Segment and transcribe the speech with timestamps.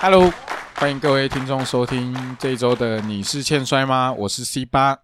[0.00, 0.32] Hello，
[0.76, 4.12] 欢迎各位听众收听这一周的你是欠摔吗？
[4.12, 4.96] 我是 C 八。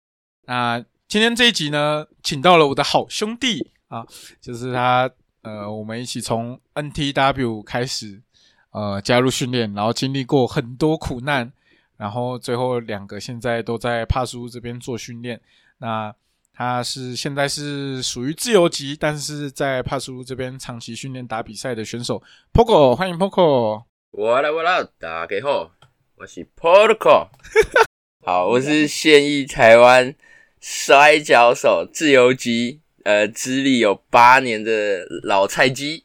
[0.46, 0.78] 那
[1.08, 4.06] 今天这一集呢，请到了我的好兄弟啊，
[4.40, 5.10] 就是他，
[5.42, 8.22] 呃，我们一起从 NTW 开始，
[8.70, 11.52] 呃，加入训练，然后经历过很多苦难，
[11.96, 15.40] 然后最后两个现在都在帕苏这边做训练。
[15.78, 16.14] 那
[16.52, 23.82] 他是现在是属于自由级，但是在帕苏这边长期训练打比赛的选手 Poco，欢迎 Poco。
[24.16, 25.72] 我来我来，大家好，
[26.18, 27.30] 我是 Protocol。
[28.24, 30.14] 好，我是现役台湾
[30.60, 36.04] 摔跤手自由级，呃，资历有八年的老菜鸡。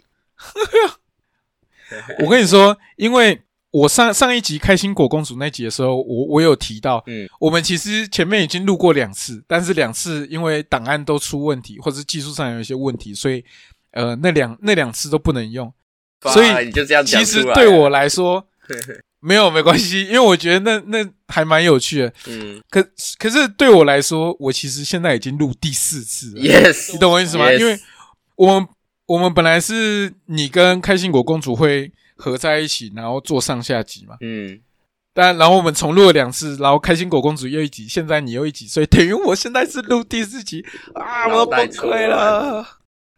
[2.26, 13.46] 我跟你说，因为我上上一集开心果公主那集的时候，我我有提到，嗯，我们其实前面已经录过两次，但是两次因为档案都出问题，或者技术上有一些问题，所以
[13.92, 15.72] 呃，那两那两次都不能用。
[16.22, 18.46] 所以你就这样讲其实对我来说
[19.22, 22.14] 没有没关系，因为我觉得那那还蛮有趣的。
[22.28, 22.62] 嗯。
[22.70, 22.82] 可
[23.18, 27.52] 可是对我来说，我其实现在已经录第四次了，，Yes，你懂我意思吗？
[27.52, 27.78] 因为
[28.38, 28.68] 我们
[29.06, 34.16] 我们本来是你跟开心果公主会合在一起，然后做上下集嘛。
[34.22, 34.62] 嗯，
[35.14, 40.66] 但然后我们重录了两次，然后开心果公主又一集，现在你又一集，所以等于我现在是录第四集。
[40.94, 42.66] 啊，我崩溃了。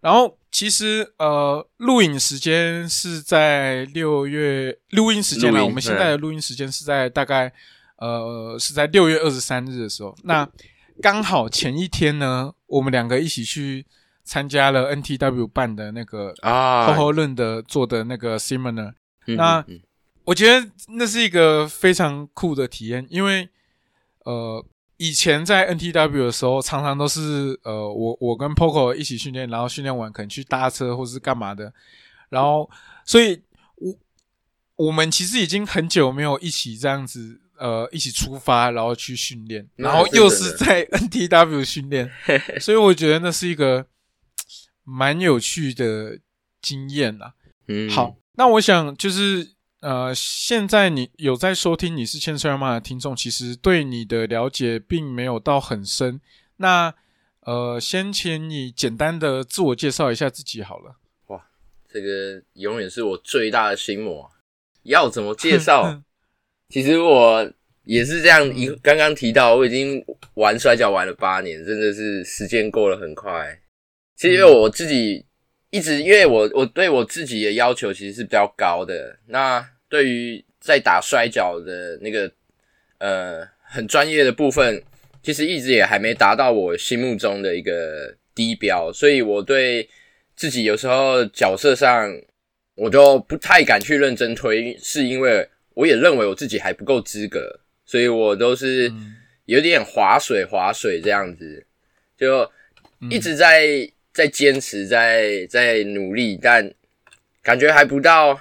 [0.01, 7.53] 然后其实呃，录影时间是在六月，录音时间呢，我们现在的录音时间是在大概
[7.97, 10.49] 呃是在六月二十三日的时候，那
[11.01, 13.85] 刚好前一天呢，我们两个一起去
[14.23, 18.93] 参加了 NTW 办的那个啊，后后论的做的那个 seminar。
[19.27, 19.79] 嗯那嗯。
[20.23, 23.49] 我觉得那是一个非常酷的体验，因为
[24.23, 24.63] 呃，
[25.01, 31.73] 以前在 NTW 的时候，常常都是呃，我我跟 Poco 一起训练，然后训练完可能去搭车或是干嘛的，
[32.29, 32.69] 然后
[33.03, 33.41] 所以
[33.77, 33.95] 我
[34.75, 42.07] 我们其实已经很久没有一起这样子呃一起出发，然后去训练，然后又是在 NTW 训练，
[42.61, 43.87] 所以我觉得那是一个
[44.83, 46.19] 蛮有趣的
[46.61, 47.33] 经验啦。
[47.67, 56.21] 嗯，好，那我想就是呃，现在你有在收听你是千岁妈的听众，其实对你的了解并没有到很深。
[56.57, 56.93] 那
[57.41, 60.97] 呃，先请你简单的自我介绍一下自己好了。
[61.27, 61.43] 哇
[61.91, 64.31] 这个永远是我最大的心魔。
[64.83, 66.01] 要怎么介绍？
[66.69, 67.51] 其实我
[67.83, 70.03] 也是这样，一刚刚提到，我已经
[70.35, 73.59] 玩摔跤玩了八年，真的是时间过得很快。
[74.15, 75.25] 其实因为我自己
[75.71, 79.17] 一直，因为我我对我自己的要求其实是比较高的。
[79.27, 82.31] 那对于在打摔跤的那个
[82.99, 84.83] 呃很专业的部分，
[85.23, 89.89] 其实一直也还没达到我心目中的一个低标，所以我对
[90.35, 92.07] 自己有时候角色上
[92.75, 99.15] 我就不太敢去认真推，是因为我也认为我自己还不够资格，所以我都是嗯。
[99.45, 101.65] 有点划水划水这样子，
[102.15, 102.49] 就
[103.01, 103.09] 嗯。
[103.09, 103.67] 一直在
[104.21, 106.71] 在坚持，在在努力，但
[107.41, 108.39] 感觉还不到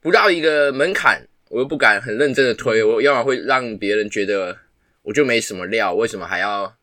[0.00, 4.56] 不到一个门槛，我又不敢很认真的推，我要么会让别人觉得
[5.02, 6.74] 我就没什么料，为什么还要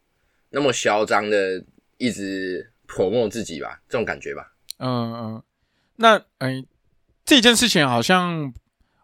[0.51, 1.63] 那么嚣张的
[1.97, 3.81] 一直泼墨自己吧？
[3.89, 4.53] 这种感觉吧。
[4.77, 5.43] 嗯嗯，
[5.95, 6.63] 那哎、
[7.25, 8.53] 这件事情好像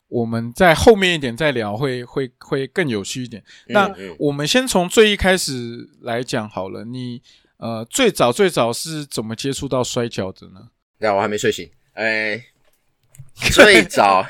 [0.08, 3.44] 我们在后面一点再聊会，会会更有趣一点。
[3.70, 7.24] 那我们先从最一开始来讲好了，你
[7.58, 10.70] 呃最早最早是怎么接触到摔跤的呢？
[11.00, 11.70] 那我还没睡醒。
[11.94, 12.44] 哎、
[13.52, 14.28] 最早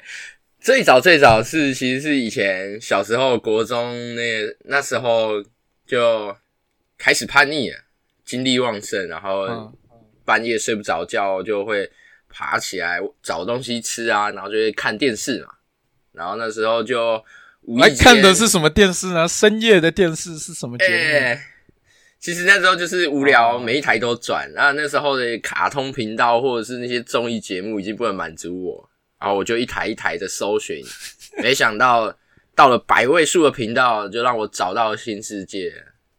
[0.60, 4.22] 最早最早是其实是以前小时候国中那
[4.64, 5.42] 那时候
[5.86, 6.36] 就
[6.98, 7.78] 开始叛逆了，
[8.24, 9.72] 精力旺盛，然后嗯
[10.24, 11.90] 半夜睡不着觉就会
[12.28, 15.48] 爬起来找东西吃啊，然后就会看电视嘛。
[16.12, 17.22] 然后那时候就
[17.62, 19.28] 无意来间看的是什么电视呢？
[19.28, 20.94] 深夜的电视是什么节目？
[20.94, 21.44] 哎、
[22.24, 24.50] 其实那时候就是无聊，哦每一台都转。
[24.54, 28.88] 然后那时候的卡通频道或者是那些综艺节目已经不能满足我，
[29.20, 30.82] 然后我就一台一台的搜寻。
[31.42, 32.16] 没想到
[32.54, 35.70] 到了百位数的频道，就让我找到了新世界，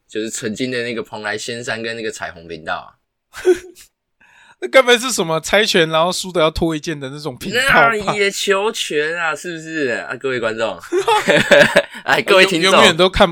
[0.08, 3.00] 就是曾经的那个蓬莱仙山跟那个彩虹频道。
[4.62, 7.90] 那该不会是什么猜拳然后输的要脱一件的那种频道吧？
[7.90, 10.16] 那也求全啊，是不是啊？
[10.18, 10.80] 各位观众，
[12.06, 13.28] 哎，各位听众，永永远都看，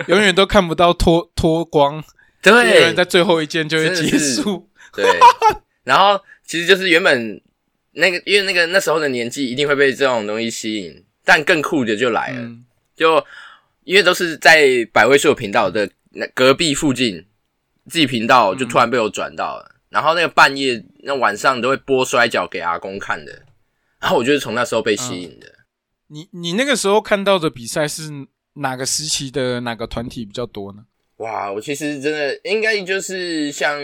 [0.08, 2.02] 永远都看不到脱脱光，永
[2.42, 4.68] 对远，在最后一件就会结束。
[4.92, 5.04] 对，
[5.84, 7.40] 然后其实就是原本
[7.92, 12.64] 那个，因为那个那时候的年纪一定会被这种东西吸引，但更酷的就来了，嗯。
[12.96, 13.24] 就
[13.82, 17.26] 因为都是在百位数频道的那隔壁附近，
[17.90, 23.42] 自己频道就突然被我转到了，然后那个半夜那晚上都会播摔跤给阿公看的，
[24.00, 25.46] 然后我就是从那时候被吸引的。
[26.06, 30.84] 你你那个时候看到的比赛是哪个时期的哪个团体比较多呢？
[31.18, 33.80] 哇，我其实真的应该就是像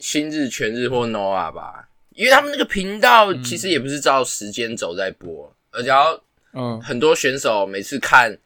[0.00, 6.20] 新日、全日或 Nova 吧，因为他们那个频道其实也不是照时间轴在播，而且要
[6.52, 8.36] 嗯很多选手每次看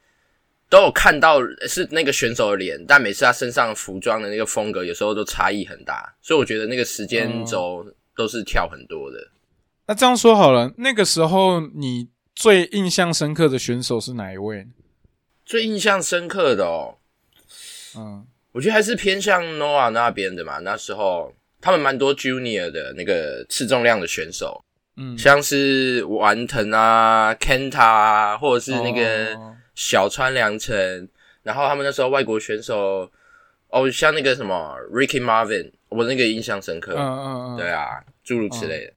[0.69, 7.85] 都有看到是那个选手的脸，但每次他身上服装的那个风格有时候都差异很大，所以我觉得那个时间轴
[8.15, 9.19] 都是跳很多的。
[9.87, 14.67] 那这样说好了，那个时候你最印象深刻的选手是哪一位？
[15.53, 16.97] 最印象深刻的哦，
[17.95, 20.61] 嗯我觉得还是偏向 Noah 那边的嘛。
[20.61, 24.65] 那时候他们蛮多 Junior 的那个次重量的选手，
[24.97, 31.07] 嗯，像是丸藤啊、Kenta 啊，或者是那个哦小川良成，
[31.43, 33.11] 然后他们那时候外国选手，
[33.69, 36.95] 哦，像那个什么 Ricky Marvin，我那个印象深刻。
[36.97, 38.93] 嗯嗯嗯，对啊，诸如此类的。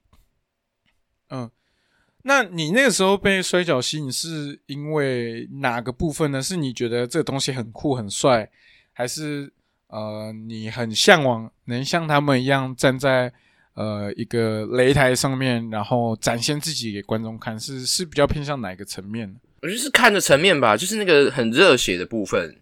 [2.28, 6.42] 那你那个时候被摔跤吸引，是因为哪个部分呢？
[6.42, 8.50] 是你觉得这个东西很酷很帅，
[8.94, 9.54] 还是
[9.90, 13.32] 呃你很向往能像他们一样站在
[13.76, 17.60] 呃一个擂台上面，然后展现自己给观众看？
[17.60, 19.36] 是是比较偏向哪个层面？
[19.62, 22.60] 我觉得是看的层面吧，就是那个很热血的部分，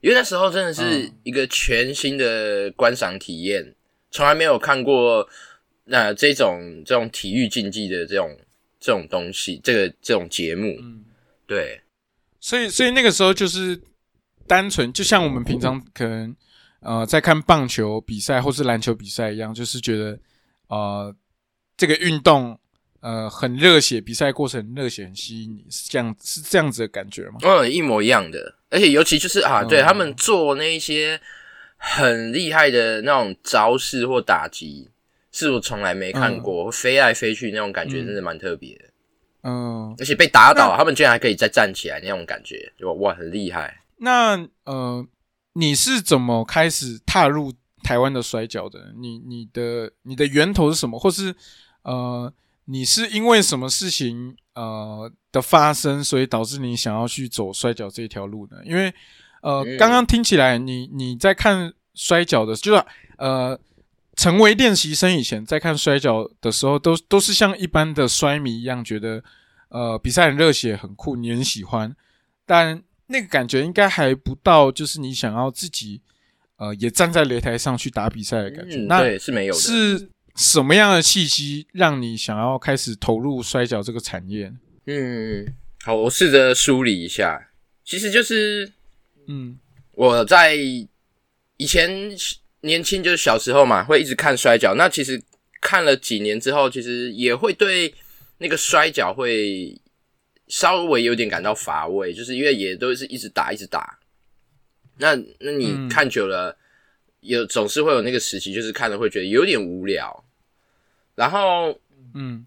[0.00, 3.76] 因为那时候真的是一个全新的观赏体验，
[4.10, 5.28] 从来没有看过
[5.84, 8.36] 那、这种这种体育竞技的这种
[8.86, 11.02] 这种东西，这个这种节目，嗯。
[11.48, 11.80] 对，
[12.40, 13.80] 所以，所以那个时候就是
[14.46, 16.34] 单纯，就像我们平常可能
[16.80, 20.18] 呃在看棒球比赛或是篮球比赛一样，就是觉得
[20.68, 21.14] 呃
[21.76, 22.58] 这个运动
[23.00, 27.36] 呃很热血，比赛过程很热血，很吸引你，是这样是这样子的感觉吗？
[27.42, 31.20] 嗯，一模一样的，而且尤其就是啊，嗯对他们做那一些
[31.76, 34.90] 很厉害的那种招式或打击，
[35.38, 38.84] 是我从来没看过，飞来飞去那种感觉，嗯真的蛮特别的。
[39.42, 43.82] 嗯、而且被打倒，他们居然还可以再站起来，那种感觉，就哇，很厉害。
[43.98, 45.06] 那呃
[45.52, 47.52] 你是怎么开始踏入
[47.84, 48.92] 台湾的摔跤的？
[48.96, 50.98] 你你的你的源头是什么？
[50.98, 51.34] 或是
[51.82, 52.32] 呃
[52.64, 58.56] 你是因为什么事情呃的发生，所以导致你想要去走摔跤这条路呢？
[58.64, 58.92] 因为
[59.42, 62.84] 呃嗯刚刚听起来你你在看摔跤的，就是
[63.16, 63.56] 呃
[64.16, 69.22] 成为练习生以前，在看摔跤的时候，都都是像一般的摔迷一样，觉得
[69.68, 71.94] 呃比赛很热血、很酷，你很喜欢，
[72.46, 76.00] 但那个感觉应该还不到，就是你想要自己
[76.56, 78.76] 呃也站在擂台上去打比赛的感觉。
[78.76, 79.60] 嗯，那对，是没有的。
[79.60, 84.52] 是什么样的契机让你想要开始投入摔跤这个产业？
[84.86, 85.46] 嗯，
[85.84, 87.50] 好，我试着梳理一下，
[87.84, 88.72] 其实就是
[89.28, 89.58] 嗯
[89.92, 92.10] 我在以前
[92.60, 94.74] 年轻，就是小时候嘛，会一直看摔跤。
[94.74, 95.22] 那其实
[95.60, 97.94] 看了几年之后，其实也会对
[98.38, 99.80] 那个摔跤会
[100.48, 103.98] 稍微有点感到乏味，就是因为也都是一直打一直打。
[104.98, 106.56] 那那你嗯看久了，
[107.20, 110.24] 有总是会有那个时期，就是看了会觉得有点无聊。
[111.14, 111.78] 然后
[112.14, 112.46] 嗯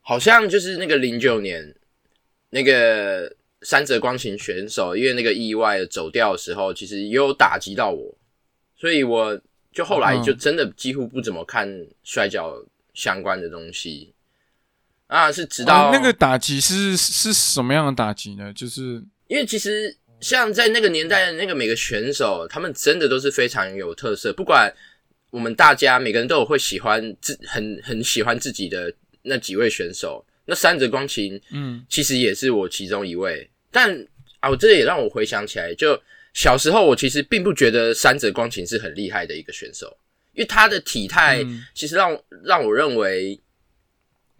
[0.00, 1.74] 好像就是那个零九年
[2.50, 8.17] 那个三泽光琴选手，因为那个意外走掉的时候，其实也有打击到我，
[8.78, 9.38] 所以我
[9.72, 11.68] 就后来就真的几乎不怎么看
[12.04, 12.54] 摔跤
[12.94, 14.14] 相关的东西
[15.08, 18.52] 啊，是直到、哦那个打击是是什么样的打击呢？
[18.52, 24.32] 就是因为其实像在那个年代的那个每个选手，他们真的都是非常有特色。
[24.32, 24.72] 不管
[25.30, 28.92] 我们大家每个人都有会喜欢自很很喜欢自己的
[29.22, 33.48] 那几位选手，那三泽光琴嗯其实也是我其中一位。
[33.70, 34.06] 但
[34.40, 36.00] 啊，我这也让我回想起来，就
[36.38, 39.98] 小时候我其实并不觉得三泽光琴是很厉害的一个选手，
[40.34, 43.36] 因为他的体态嗯其实让让我认为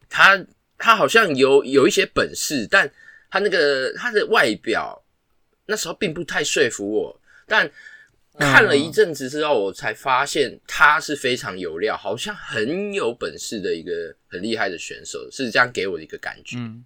[0.09, 0.41] 他
[0.79, 2.89] 他好像有有一些本事，但
[3.29, 5.05] 他那个他的外表
[5.67, 7.21] 那时候并不太说服我。
[7.49, 7.69] 但
[8.39, 16.59] 看了一阵子之后，我才发现他是非常有料，好像很有本事的一个很厉害的选手，是这样给我的一个感觉。
[16.59, 16.85] 嗯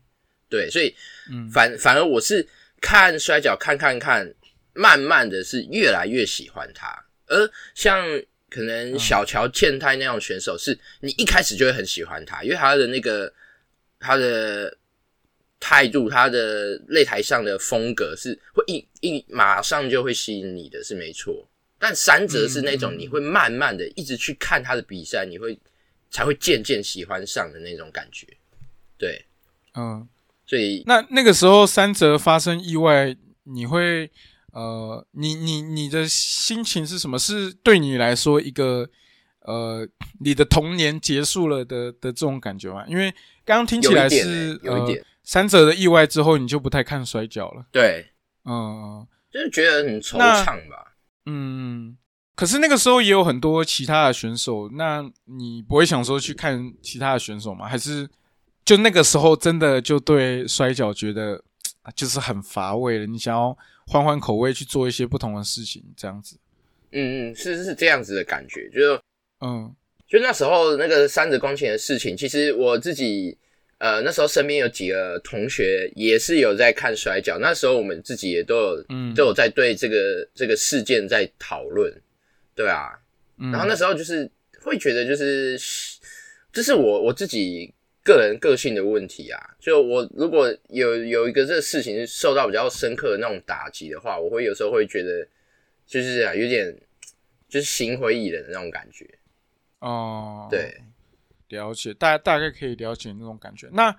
[0.49, 0.95] 对，所以
[1.31, 2.49] 嗯反反而我是
[2.81, 4.35] 看摔跤看看看，
[4.75, 6.89] 慢慢的是越来越喜欢他。
[7.27, 8.05] 而像
[8.51, 13.33] 可能小乔健太那样选手，是你一开始就会很喜欢他，因为他的那个
[13.99, 14.77] 他的
[15.59, 21.49] 态度，他的擂台上的风格是会一一马上就会吸引你的，是没错。
[21.79, 25.59] 但三泽是那种你会慢慢的一直去看他的比赛，你会
[26.11, 28.27] 才会渐渐喜欢上的那种感觉。
[28.99, 29.25] 对，
[29.75, 30.09] 嗯。
[30.45, 34.11] 所以那那个时候三泽发生意外，你会
[34.53, 37.19] 呃，你你你的心情是什么？
[37.19, 38.89] 是对你来说一个
[39.41, 39.87] 呃，
[40.21, 42.85] 你的童年结束了的的这种感觉吗？
[42.87, 43.11] 因为
[43.45, 47.67] 刚刚听起来是有一点三者的意外之后，你就不太看摔跤了。
[47.73, 48.13] 对，
[48.45, 50.97] 嗯，就是觉得很惆怅吧。
[51.27, 51.97] 嗯，
[52.35, 57.67] 可是那个时候也有很多其他的选手，那你不会想说去看其他的选手吗？
[57.67, 58.09] 还是
[58.65, 61.43] 就那个时候真的就对摔跤觉得
[61.97, 63.07] 就是很乏味了？
[63.07, 63.57] 你想要
[63.93, 66.39] 换换口味去做一些不同的事情，这样子？
[66.93, 69.01] 嗯嗯，是是这样子的感觉，就是
[69.41, 69.71] 嗯，
[70.09, 73.37] 就那时候那个三泽光前的事情，其实我自己。
[73.79, 81.93] 呃，那时候身边有几个同学也是有在看摔跤，那时候我们自己也都有，嗯，都有在对这个这个事件在讨论，
[82.55, 82.91] 对啊，
[83.37, 84.31] 然后那时候就是
[84.61, 85.59] 会觉得就是
[86.53, 95.27] 这是我我自己个人个性的问题啊，就我如果有有一个这个事情受到比较深刻的那种打击的话，我会有时候会觉得
[95.87, 96.77] 就是啊有点
[97.49, 99.07] 就是心灰意冷的那种感觉，
[99.81, 100.75] 哦，对。
[101.49, 103.69] 了解，大大概可以了解那种感觉。
[103.75, 103.95] 那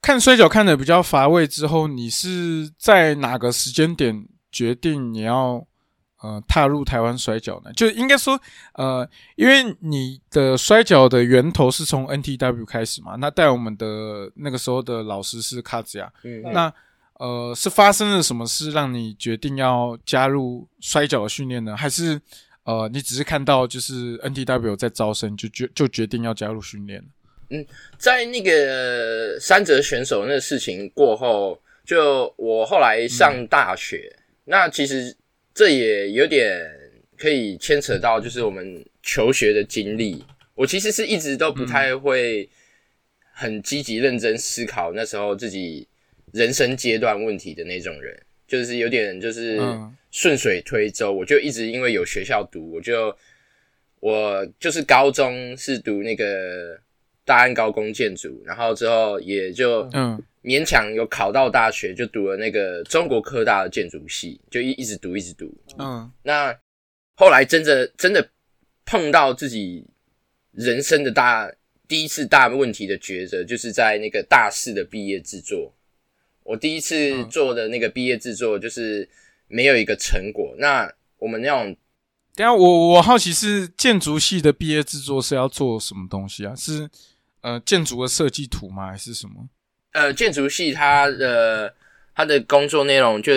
[0.00, 5.67] 看摔跤看的比较乏味之后，你是在哪个时间点决定你要
[6.20, 7.72] 呃踏入台湾摔跤呢？
[7.72, 8.40] 就应该说
[8.74, 13.16] 呃，因为你的摔跤的源头是从 NTW 开始嘛。
[13.16, 16.12] 那带我们的那个时候的老师是卡兹亚。
[16.24, 16.72] 嗯，那
[17.14, 21.76] 呃是发生了什么事让你决定要加入摔跤的训练呢？
[21.76, 22.20] 还是？
[22.64, 27.02] 呃，你只是看到就是 NTW 在招生，就决就决定要加入训练
[27.48, 27.64] 嗯，
[27.96, 35.16] 在那个三折选手那个事情过后，就我后来上大学，那其实
[35.58, 36.64] 这也有点
[37.16, 40.24] 可以牵扯到就是我们求学的经历。
[40.54, 42.48] 我其实是一直都不太会
[43.32, 45.88] 很积极认真思考那时候自己
[46.32, 48.16] 人生阶段问题的那种人。
[48.46, 49.60] 就是有点就是
[50.12, 53.12] 顺水推舟，我就一直因为有学校读，我就
[53.98, 56.80] 我就是高中是读那个
[57.24, 65.52] 大安高工建筑，然后之后也就嗯勉强有考到大学，就读了那个中国科大的建筑系，就一一直读一直读。
[65.78, 66.56] 嗯，那
[67.14, 68.30] 后来真的真的
[68.86, 69.86] 碰到自己
[70.52, 71.50] 人生的大
[71.86, 75.74] 第一次大问题的抉择，就是在那个大四的毕业制作。
[76.44, 79.08] 我第一次做的那个毕业制作就是
[79.48, 80.54] 没有一个成果。
[80.58, 81.76] 那我们那种，
[82.34, 86.54] 等下我我好奇是建筑系的毕业制作是要做什么东西啊？
[86.54, 86.88] 是
[87.42, 88.86] 呃建筑的设计图吗？
[88.90, 89.48] 还是什么？
[89.92, 91.74] 呃，建筑系它的
[92.14, 93.32] 它的工作内容就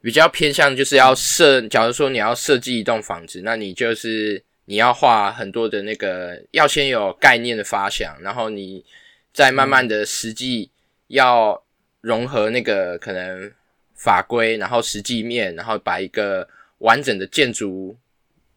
[0.00, 8.84] 比较偏向就是要设，假如说你要设计一栋房子，那你就是你要画很多的那个，要先有概念的发想，然后你
[9.32, 10.70] 再慢慢的实际
[11.08, 11.62] 要。
[12.02, 13.50] 融合那个可能
[13.96, 17.96] 法规，然后实际面，然后把一个完整的建筑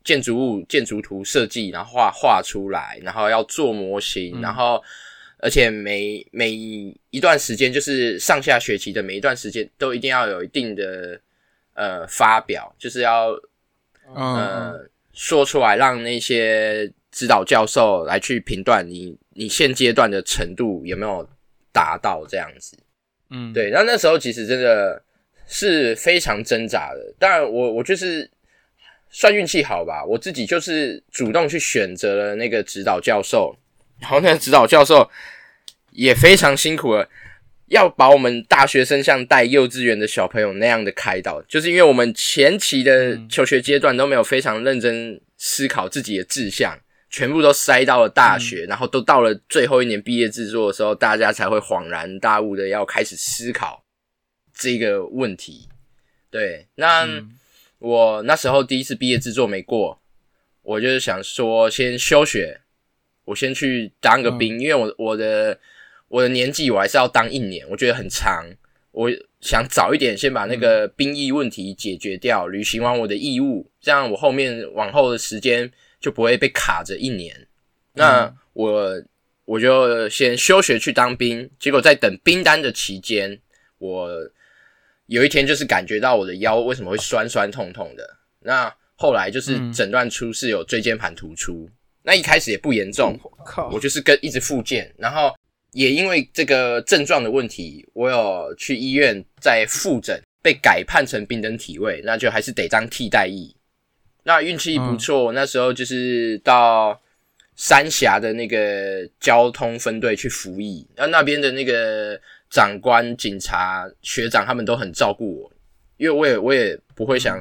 [0.04, 4.84] 建筑物建筑图设计，然后画画出来，然后要做模型，然后
[5.40, 11.20] 而且每每一段时间，就是上下学期的每一段时间，都一定要有一定的
[11.74, 13.30] 呃发表，就是要
[14.14, 14.80] 呃
[15.14, 21.28] 说出来，让那些指导教授来去评断你你现阶段的程度有没有
[21.72, 22.78] 达到这样子。
[23.30, 25.02] 嗯，对，那那时候其实真的
[25.48, 27.14] 是非常挣扎的。
[27.18, 28.30] 当然，我我就是
[29.10, 33.56] 算运气好吧，我自己就是主动去选择了那个指导教授，
[34.00, 35.10] 然后那个指导教授
[35.92, 37.10] 也非常辛苦了，
[37.68, 46.80] 要把我们大学生像带幼稚园的小朋友那样的开导，就是因为我们前期的求学阶段都没有非常认真思考自己的志向。
[47.12, 53.84] 全部都塞到了大学，然后都到了最后一年毕业制作的时候，大家才会恍然大悟的要开始思考
[54.54, 55.68] 这个问题。
[56.30, 57.08] 对，那
[57.80, 60.00] 我那时候第一次毕业制作没过，
[60.62, 62.62] 我就是想说先休学，
[63.30, 65.58] 我先去当个兵，因为我我的
[66.08, 68.46] 我的年纪我还是要当一年，我觉得很长，
[68.92, 69.10] 我
[69.42, 75.72] 想早一点先把那个兵役问题解决掉，履行完我的义务，这样我后面往后的时间。
[76.02, 77.36] 就不会被卡着一年。
[77.96, 79.04] 那我
[79.44, 83.38] 我就先休学去当兵，结果在等兵单的期间，
[83.80, 84.10] 我
[85.08, 88.18] 有一天就是感觉到我的腰为什么会酸酸痛痛的。
[88.40, 91.70] 那后来就是诊断出是有椎间盘突出。
[92.10, 93.16] 那一开始也不严重，
[93.72, 95.32] 我就是跟一直复健，然后
[95.74, 103.56] 也因为这个症状的问题，我有去医院再复诊，被改判成冰灯体位，那就还是得当替代役。
[104.24, 107.00] 那运气不错，那时候就是到
[107.56, 115.52] 三峡的那个交通分队去服役，那那边的那个长官、警察、学长他们都很照顾我，
[115.98, 117.40] 因为我也我也不会想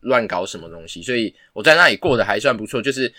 [0.00, 2.82] 乱搞什么东西，所以我在那里过得还算不错。
[2.82, 3.12] 就是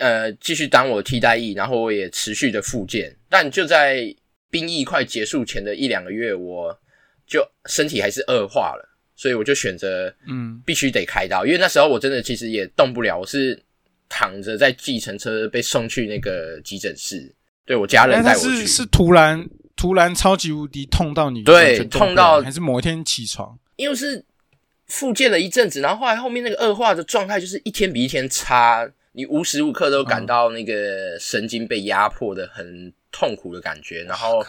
[0.00, 3.14] 呃继续当我替代役，然后我也持续的复健。
[3.28, 4.12] 但就在
[4.50, 6.76] 兵役快结束前的一两个月，我
[7.26, 13.62] 就身体还是恶化了，所以我就选择嗯必须得开刀，因为那时候我真的其实也动不了，我是
[14.08, 17.32] 躺着在计程车被送去那个急诊室，
[17.64, 18.56] 对我家人但带我去。
[18.62, 24.24] 是是突然突然超级无敌痛到你对痛到还是某一天起床，因为是
[24.88, 34.02] 复健了一阵子，然后后来后面那个恶化的状态就是一天比一天差，你无时无刻都感到那个神经被压迫的很痛苦的感觉。
[34.04, 34.44] 然后，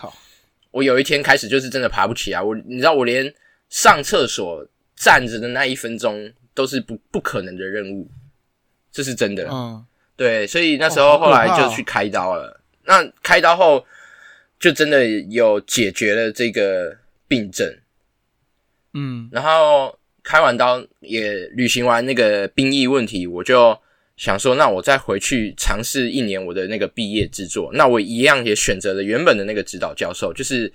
[0.72, 3.34] 我有一天开始就是真的爬不起来，我你知道我连
[3.70, 8.10] 上厕所站着的那一分钟都是不不可能的任务，
[8.92, 9.48] 这是真的。
[9.52, 9.86] 嗯
[10.18, 12.62] 对，所以那时候后来就去开刀了。
[12.84, 13.84] 那开刀后
[14.60, 16.96] 就真的有解决了这个
[17.28, 17.68] 病症。
[18.94, 23.76] 嗯然后开完刀也履行完那个兵役问题，我就
[24.22, 27.72] 想说，那我再回去尝试一年我的那个毕业制作。
[27.74, 30.72] 那我一样也选择了原本的那个指导教授，就是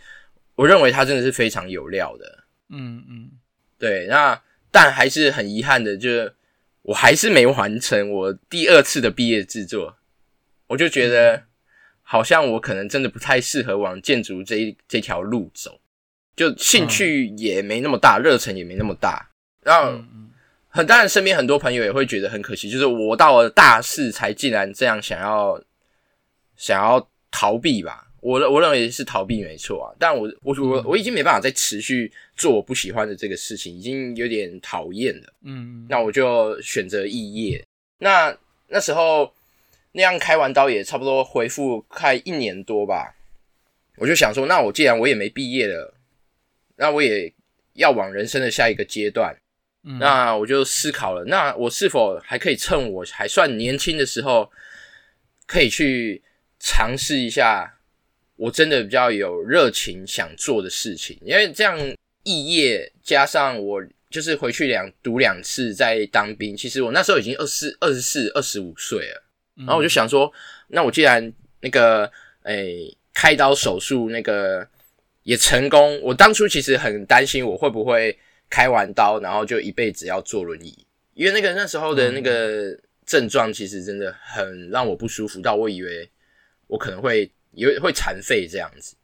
[0.57, 2.45] 我认为他真的是非常有料的。
[2.71, 3.31] 嗯嗯，
[3.79, 6.35] 对，那但还是很遗憾的，就是
[6.83, 9.97] 我还是没完成我第二次的毕业制作。
[10.67, 11.45] 我就觉得
[12.03, 15.81] 好像我可能真的不太适合往建筑这一这条路走，
[16.35, 19.31] 就兴趣也没那么大，热忱也没那么大。
[19.63, 20.26] 然后嗯嗯
[20.77, 25.59] 很当然，身边很多朋友也会觉得很可惜，就是我到了大四才竟然这样想要
[26.55, 28.07] 想要逃避吧。
[28.21, 35.33] 我我认为是逃避没错啊，但我我我我已经没办法再持续做我不喜欢的这个事情，已经有点讨厌了。
[35.45, 37.65] 嗯，那我就选择肄业。
[37.99, 38.37] 那
[38.69, 39.33] 那时候
[39.93, 43.15] 那样开完刀也差不多恢复快一年多吧，
[43.97, 45.95] 我就想说，那我既然我也没毕业了，
[46.77, 47.33] 那我也
[47.75, 49.35] 要往人生的下一个阶段。
[50.01, 54.51] 那我就思考了，那我是否还可以趁我还算年轻的时候，
[55.47, 56.21] 可以去
[56.59, 57.79] 尝试一下
[58.35, 61.17] 我真的比较有热情想做的事情？
[61.23, 61.79] 因为这样
[62.25, 69.23] 肄业加上我就是回去两读两次再当兵，其实我那时候已经二四、二十四、二十五岁了。
[69.55, 70.33] 然然后我就想说，
[70.69, 72.11] 那我既然那个
[72.43, 74.67] 诶、开刀手术那个
[75.23, 78.17] 也成功，我当初其实很担心我会不会
[78.49, 86.11] 开完刀，然后就一辈子要坐轮椅，因为那个那时候的那个症状其实真的很让我不舒服，到我以为
[86.67, 88.97] 我可能会有会残废这样子。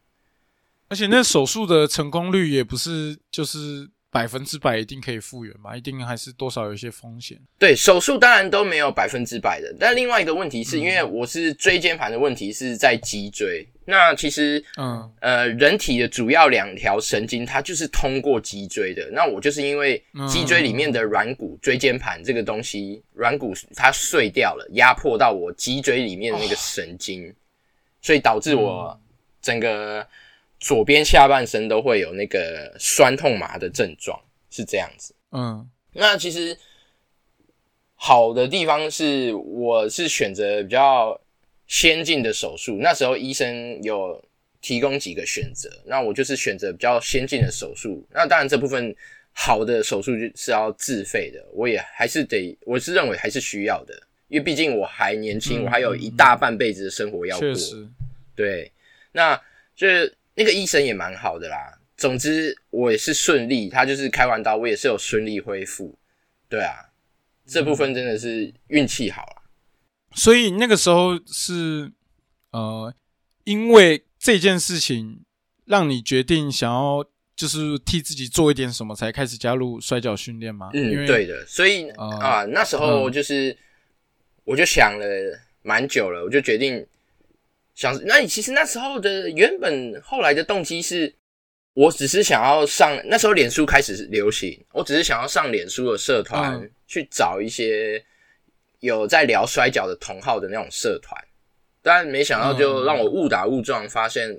[0.89, 7.40] 而且那手术的成功率也不是就是百分之百一定可以复原嘛，一定还是多少有一些风险。
[7.59, 15.11] 对手术当然都没有百分之百的，但另外一个问题是因为我是椎间盘的问题是在脊椎，那其实嗯。
[15.20, 19.09] 呃，人体的主要两条神经，它就是通过脊椎的。
[19.12, 27.33] 那我就是因为脊椎里面的软骨椎间盘这个东西，软骨它碎掉了，压迫到我脊椎里面的那个神经，
[28.03, 29.01] 所以导致我
[29.40, 30.07] 整个
[30.62, 34.16] 左边下半身都会有那个酸痛麻的症状，
[34.48, 35.12] 是这样子。
[35.33, 36.57] 嗯那其实
[37.96, 41.20] 好的地方是，我是选择比较
[41.66, 44.25] 先进的手术，那时候医生有
[44.61, 48.07] 提供几个选择，那我就是选择比较先进的手术。
[48.12, 48.94] 那当然这部分
[49.33, 53.94] 好的手术是要自费的，我也还是得，我是认为还是需要的，
[54.29, 57.48] 因为毕竟我还年轻，嗯我还有一大半辈子的生活要过。
[58.37, 58.70] 对，
[59.12, 59.38] 那
[59.75, 61.79] 就是那个医生也蛮好的啦。
[61.97, 65.97] 总之我也是顺利，他就是开完刀，我也是有顺利恢复。
[66.49, 66.75] 对啊，
[67.47, 69.42] 这部分真的是运气好啦。
[70.14, 71.92] 所以那个时候是
[72.51, 72.92] 呃，
[73.45, 75.23] 因为这件事情
[75.64, 80.71] 让你决定想要就是替自己做一点什么，才开始加入摔跤训练吗？
[80.75, 81.47] 嗯，为对的。
[81.47, 83.57] 所以、呃啊，那时候嗯就是、
[84.45, 85.07] 我就想了
[85.62, 86.85] 蛮久了，我就决定
[87.75, 91.15] 想，那你其实那时候的原本后来的动机是。
[91.75, 98.05] 我只是想要上，那时候脸书开始流行，我只是想要上脸书的社团、嗯去找一些
[98.81, 101.19] 有在聊摔跤的同好的那种社团，
[101.81, 104.39] 但没想到就嗯让我误打误撞发现，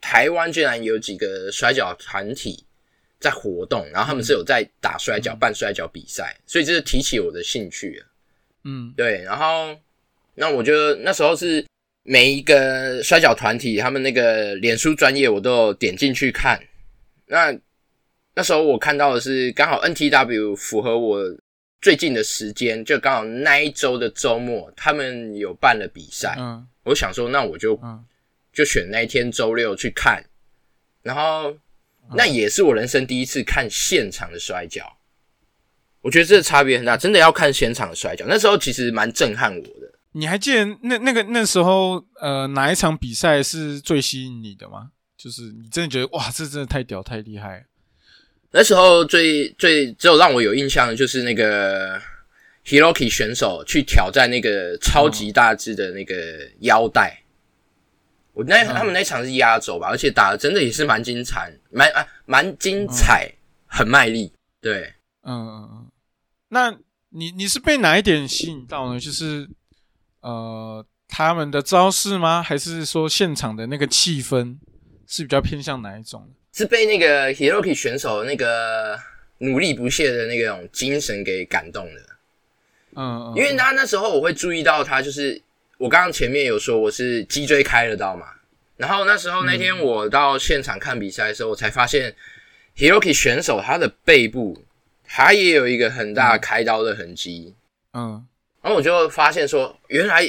[0.00, 2.66] 台湾居然有几个摔跤团体
[3.20, 8.06] 在活动，然后他们是有在打摔跤、办摔跤比赛，所以这是提起我的兴趣了。
[8.64, 9.78] 嗯对，然后
[10.34, 11.64] 那我觉得那时候是
[12.04, 16.58] 每一个摔跤团体他们那个脸书专业我都有点进去看。
[17.26, 17.52] 那
[18.34, 21.20] 那时候我看到的是刚好 NTW 符合我
[21.82, 26.64] 最近的时间，就刚好那一周的周末他们有办了比赛，嗯。
[26.84, 28.04] 我想说那我就嗯。
[28.52, 30.24] 就选那一天周六去看，
[31.02, 31.56] 然后
[32.14, 34.96] 那也是我人生第一次看现场的摔跤，
[36.00, 38.24] 我觉得这个差别很大，真的要看现场的摔跤。
[38.28, 39.83] 那时候其实蛮震撼我的，
[40.14, 44.90] 你还记得那那个那时候呃哪一场比赛是最吸引你的吗？
[45.16, 47.64] 就是你真的觉得哇，这真的太屌太厉害了。
[48.50, 52.00] 那时候最最只有让我有印象的就是那个
[52.64, 56.14] Hiroki 选手去挑战那个超级大只的那个
[56.60, 57.22] 腰带。
[58.32, 63.32] 我那他们那场是压轴吧，而且打的真的也是蛮精彩，蛮啊蛮精彩，
[63.66, 64.32] 很卖力。
[64.60, 65.90] 对，嗯嗯嗯。
[66.48, 66.76] 那
[67.10, 69.00] 你你是被哪一点吸引到呢？
[69.00, 69.48] 就是
[70.24, 72.42] 呃他们的招式吗？
[72.42, 74.56] 还是说现场的那个气氛
[75.06, 76.28] 是比较偏向哪一种？
[76.52, 78.98] 是被那个 Hiroki 选手那个
[79.38, 82.00] 努力不懈的那种精神给感动的。
[82.96, 85.40] 嗯，因为他那时候我会注意到他，就是
[85.78, 88.26] 我刚刚前面有说我是脊椎开了刀嘛，
[88.76, 92.14] 然后那时候那天我到现场看比赛的时候，我才发现
[92.76, 94.64] Hiroki 选手他的背部。
[95.06, 97.54] 他也有一个很大开刀的痕迹，
[97.92, 98.26] 嗯，
[98.64, 100.26] 然后我就发现说，原来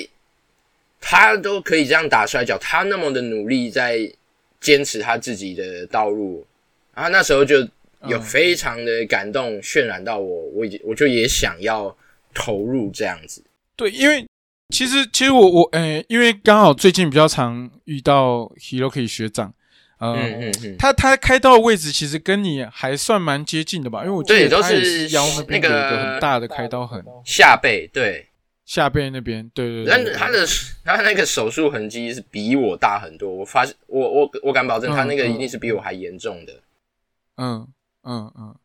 [0.99, 4.11] 他都可以这样打摔跤，他那么的努力在
[4.59, 6.45] 坚持他自己的道路，
[6.93, 7.65] 然后那时候就
[8.07, 11.95] 有非常的感动，渲染到我，我我就也想要
[12.33, 13.41] 投入这样子。
[13.77, 14.27] 对，因为
[14.73, 19.53] 其实其实我我诶，因为刚好最近比较常遇到 Hiroki 学长。
[20.13, 23.99] 嗯嗯嗯，他他开刀的位置其实跟你还算蛮接近的吧？
[24.03, 28.27] 因为我记得他是腰那边有一个很大的开刀痕，下背对
[28.65, 29.91] 下背那边对对对。
[29.91, 30.45] 但他的
[30.83, 36.53] 他那个手术痕迹是比我大很多，我发现我我我敢保证他那个一定是比我还严重的。
[37.37, 37.67] 嗯
[38.03, 38.55] 嗯嗯，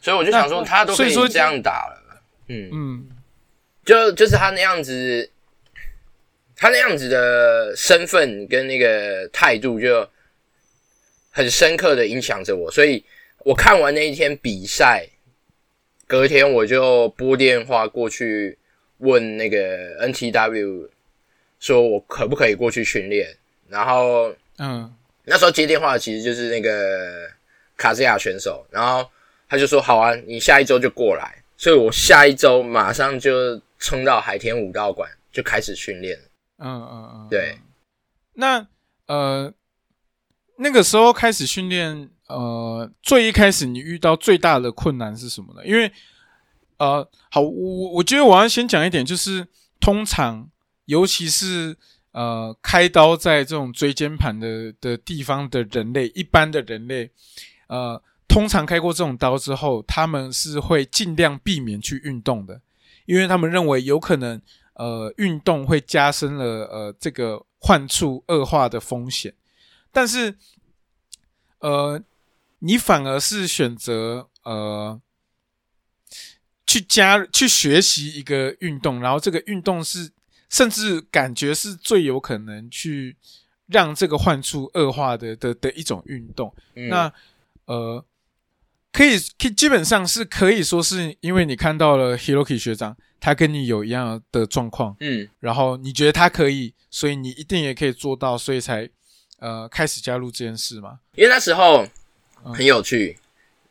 [0.00, 3.08] 所以我就想说他都可以这样打了，嗯嗯，
[3.84, 5.30] 就就是他那样子，
[6.56, 10.08] 他那样子的身份跟那个态度就。
[11.40, 13.02] 很深刻的影响着我，所以
[13.38, 15.08] 我看完那一天比赛，
[16.06, 18.58] 隔天我就拨电话过去
[18.98, 20.90] 问那个 NTW，
[21.58, 23.34] 说我可不可以过去训练。
[23.70, 27.26] 然后，嗯，那时候接电话其实就是那个
[27.74, 29.10] 卡斯亚选手，然后
[29.48, 36.18] 他就说：“好啊，你下一周就过来。”所以我下一周马上就冲到海天武道馆就开始训练。
[36.58, 37.56] 嗯嗯嗯，对。
[38.34, 38.66] 那
[39.06, 39.54] 呃。
[40.62, 45.66] 那个时候开始训练，呃，最一开始你遇到最大的困难是什么呢？
[45.66, 45.90] 因为，
[46.76, 49.48] 呃，好，我我觉得我要先讲一点，就是
[49.80, 50.50] 通常，
[50.84, 51.74] 尤其是
[52.12, 57.10] 呃，开刀在这种椎间盘的的地方的人类，一般的人类，
[57.68, 62.60] 呃，通常开过这种刀之后，他们是会尽量避免去运动的，
[63.06, 64.38] 因为他们认为有可能，
[64.74, 69.32] 呃，运动会加深了呃这个患处恶化的风险。
[69.92, 70.36] 但是，
[71.58, 72.00] 呃，
[72.60, 75.00] 你反而是选择呃
[76.64, 80.12] 去加去学习一个运动，然后这个运动是
[80.48, 83.16] 甚至感觉是最有可能去
[83.66, 86.54] 让这个患处恶化的的的一种运动。
[86.88, 87.12] 那
[87.64, 88.04] 呃，
[88.92, 98.88] 可以可基本上是可以说是因为你看到了 Hiroki 学长，他跟你有一样的状况，嗯，然后你觉得他可以，所以你一定也可以做到，所以才。
[99.40, 101.00] 呃，开始加入这件事吗？
[101.14, 101.86] 因为那时候
[102.54, 103.16] 很有趣，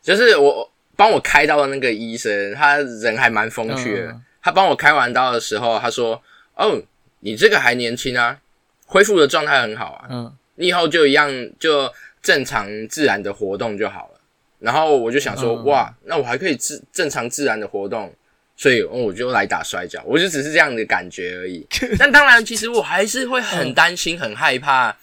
[0.02, 4.20] 就是我帮我开刀的那个医生，他人还蛮风趣的。
[4.42, 6.20] 他帮我开完刀的时候，他说
[6.56, 6.82] ：“哦，
[7.20, 8.38] 你这个还年轻啊，
[8.86, 14.20] 恢复的状态很好啊，嗯，你以后就一样，就正常自然的活动就好了。”
[14.58, 18.12] 然后我就想说：“哇，那我还可以自正常自然的活动，
[18.56, 21.66] 所以我就来打摔跤，我就只是这样的感觉而已。
[21.98, 24.96] 但当然，其实我还是会很担心、很害怕。”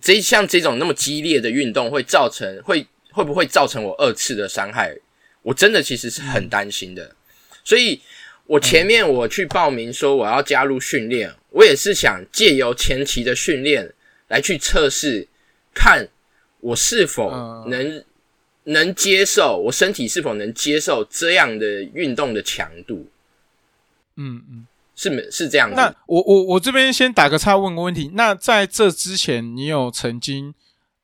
[0.00, 4.96] 这像这种那么激烈的运动会造成会会不会造成我二次的伤害？
[5.42, 7.16] 我真的其实是很担心的。
[7.64, 8.00] 所以
[8.46, 13.92] 我前面我去报名说我要加入训练，我也是想借由前期的训练
[14.28, 15.26] 来去测试，
[15.74, 16.06] 看
[16.60, 17.30] 我是否
[17.66, 18.04] 能
[18.64, 23.08] 能接受，我身体是否能接受这样的运动的强度。
[24.16, 24.66] 嗯嗯。
[25.00, 25.76] 是是这样的。
[25.76, 28.10] 那我我我这边先打个岔，问个问题。
[28.12, 30.52] 那在这之前，你有曾经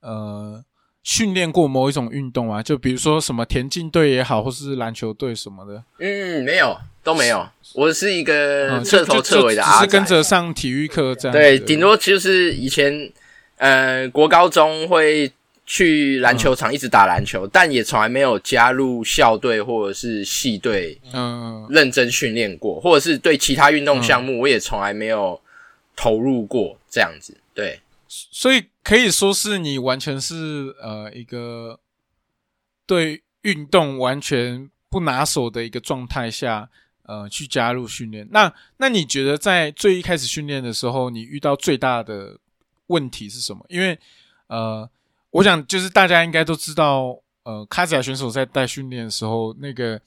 [0.00, 0.62] 呃
[1.02, 2.62] 训练过某一种运动吗？
[2.62, 5.82] 就比如说什么田径队也好，或是篮球队什么的？
[5.98, 7.48] 嗯，没有，都没有。
[7.72, 11.32] 我是一个彻头彻尾的阿是跟着上体育课这样。
[11.32, 13.11] 对，顶多就是以前
[13.56, 15.32] 呃国高中会。
[15.66, 25.40] 去篮球场一直打篮球，但也从来没有加入校队或者是系队，嗯，认真训练过，或者是对其他运动项目，我也从来没有
[25.96, 27.37] 投入过这样子。
[27.52, 31.81] 对，所以可以说是你完全是呃一个
[32.87, 36.68] 对运动完全不拿手的一个状态下，
[37.02, 38.29] 呃去加入训练。
[38.31, 42.38] 那那你觉得在最一开始训练的时候，你遇到最大的
[42.87, 43.66] 问题是什么？
[43.68, 43.98] 因为
[44.46, 44.88] 呃，
[45.30, 50.00] 我想就是大家应该都知道，呃，卡甲选手在带训练的时候，那个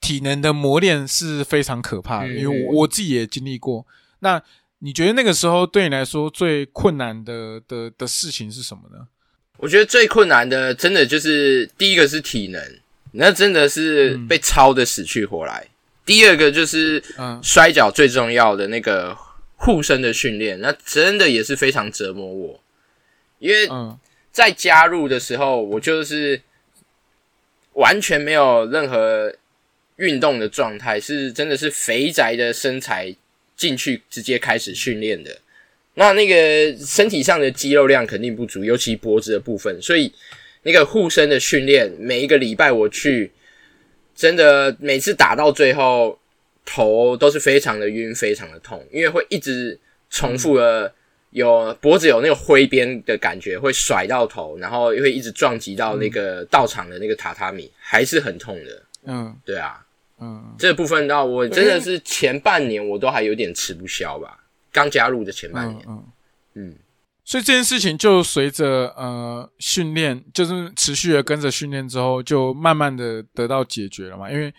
[0.00, 3.86] 体能的磨练是非常可怕的，因为我我自己也经历过。
[4.20, 4.40] 那
[4.78, 9.08] 你觉得那个时候对你来说最困难的的的事情是什么呢？
[9.58, 12.62] 我觉得最困难的，真的就是第一个是体能，
[13.12, 15.66] 那真的是被操的死去活来。
[16.04, 17.02] 第二个就是
[17.42, 19.16] 摔跤最重要的那个
[19.56, 22.60] 护身的训练，那真的也是非常折磨我。
[23.38, 23.66] 因为
[24.36, 26.38] 在加入的时候，我就是
[27.72, 29.34] 完全没有任何
[29.96, 33.16] 运动的状态，是真的是肥宅的身材
[33.56, 35.38] 进去直接开始训练的。
[35.94, 40.12] 那那个身体上的肌肉量肯定不足，尤其脖子的部分，所以
[40.64, 43.32] 那个护身的训练，每一个礼拜我去，
[44.14, 46.18] 真的每次打到最后，
[46.66, 50.92] 头都是非常的晕，非常的痛，因为会一直重复的
[51.36, 58.82] 有脖子有那个挥边的感觉，会甩到头，然后又会一直撞击到那个道场的那个榻榻米，还是很痛的。
[59.04, 59.84] 嗯，对啊，
[60.18, 64.44] 嗯，这部分到我真的是前半年我都还有点吃不消吧。
[64.72, 66.04] 刚加入的前半年，嗯
[66.54, 66.74] 嗯，
[67.22, 74.30] 所以这件事情就随着呃训练，就是持续的跟着训练之后，就慢慢的得到解决了嘛。
[74.30, 74.50] 因为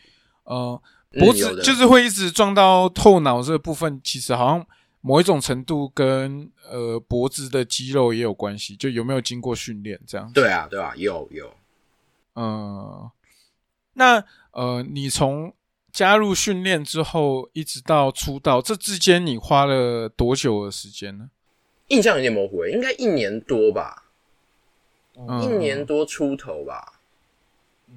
[0.43, 0.79] 呃
[1.17, 4.67] 脖子就是会一直撞到后脑这个部分，其实好像
[5.01, 10.31] 某一种程度跟呃脖子的肌肉也有关系，就有没有经过训练这样。
[10.33, 11.53] 对啊，对啊，有有。
[12.35, 13.09] 嗯，
[13.93, 15.53] 那呃你从。
[15.89, 21.31] 加入训练之后，一直到出道，这之间你花了多久的时间呢？
[21.87, 24.03] 印象有点模糊，应该一年多吧，
[25.41, 26.99] 一年多出头吧。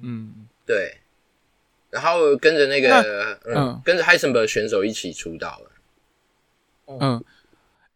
[0.01, 0.97] 嗯，对。
[1.91, 5.70] 然后跟着那个，嗯，跟着 Heisenberg 选手一起出道了。
[6.99, 7.23] 嗯，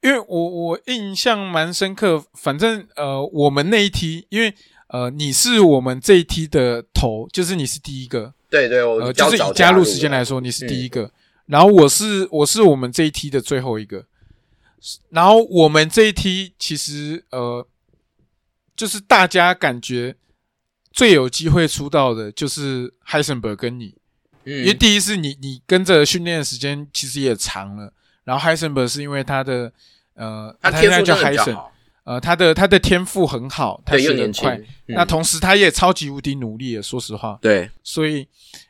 [0.01, 4.53] 因为我我印象蛮深刻，反正呃，我们那一梯，因为
[4.88, 8.34] 呃，你是我们这一梯的头，就是你是第一个。
[8.47, 11.12] 对对，我就是以加入时间来说，你是第一个，
[11.47, 14.05] 然后我是我是我们这一梯的最后一个，
[15.10, 17.67] 然后我们这一梯其实呃，
[18.75, 20.15] 就是大家感觉
[20.93, 23.95] 最有机会出道的，就是 Heisenberg 跟你，
[24.45, 27.91] 因为第一是你你跟着训练的时间其实也长了，
[28.25, 29.71] 然后 Heisenberg 是因为他的
[30.15, 31.57] 呃，他天赋叫 Heisen，
[32.03, 38.27] 呃，他的他的天赋很好，他学很快，那同时他也超级无敌努力，说实话，对，所以。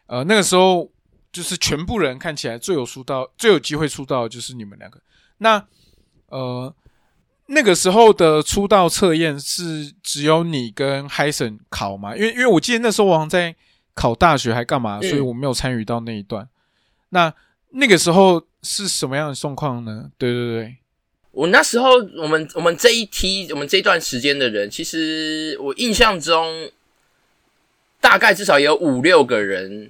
[0.08, 0.88] 呃，那个时候
[1.32, 5.02] 就是全部人看起来最有出道、最有机会出道的就是你们两个。
[5.40, 5.66] 那
[6.28, 6.72] 呃，
[7.48, 12.16] 那个时候的出道测验是只有你跟 Hi Sen 考吗？
[12.16, 13.56] 因为因为我记得那时候我好像在
[13.96, 16.48] 考大学还干嘛，所以我没有参与到那一段。
[17.10, 17.34] 那
[17.76, 20.10] 那个时候是什么样的状况呢？
[20.18, 20.76] 对对对，
[21.32, 26.72] 我那时候我们我们这一批我们这段时间的人，其实我印象中。
[28.02, 29.90] 大概至少有五六个人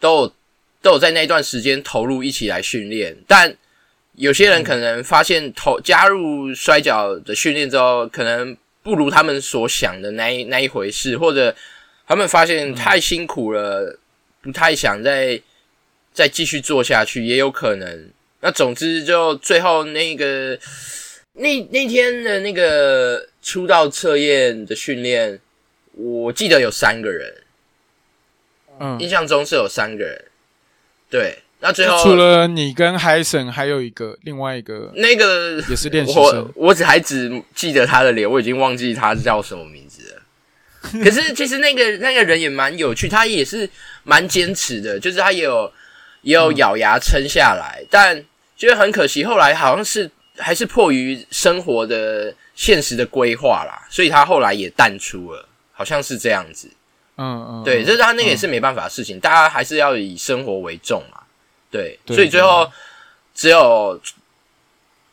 [0.00, 0.34] 都有
[0.82, 3.54] 都有在那段时间投入一起来训练，但
[4.16, 11.54] 有些人可能发现投加入摔跤的训练之后，可能不如他们所想的那一那一回事，或者
[12.08, 13.96] 他们发现太辛苦了，
[14.40, 15.40] 不太想再
[16.18, 18.10] 再继续做下去，也有可能。
[18.40, 20.58] 那总之，就最后那个
[21.34, 25.38] 那那天的那个出道测验的训练。
[25.92, 27.34] 我记得有三个人，
[28.80, 30.24] 嗯，印象中是有三个人，
[31.08, 31.38] 对。
[31.60, 36.52] 那最后除了你跟海神，还有一个另外一个，那个也是练习生。
[36.56, 40.22] 我只还只记得他的脸，我已经忘记他叫什么名字了。
[41.04, 43.68] 可是其实那个那个人也蛮有趣，他也是
[44.02, 45.72] 蛮坚持的，就是他也有
[46.22, 48.24] 也有咬牙撑下来，但
[48.56, 55.44] 觉得很可惜，后来好像是还是迫于生活的现实的规划啦，所以他后来也淡出了。
[55.78, 56.68] 好像是这样子，
[57.18, 61.20] 嗯嗯，对，就是他那个也是没办法的事情，大家还是要以生活为重嘛，
[61.70, 62.68] 对，所以最后
[63.32, 64.00] 只有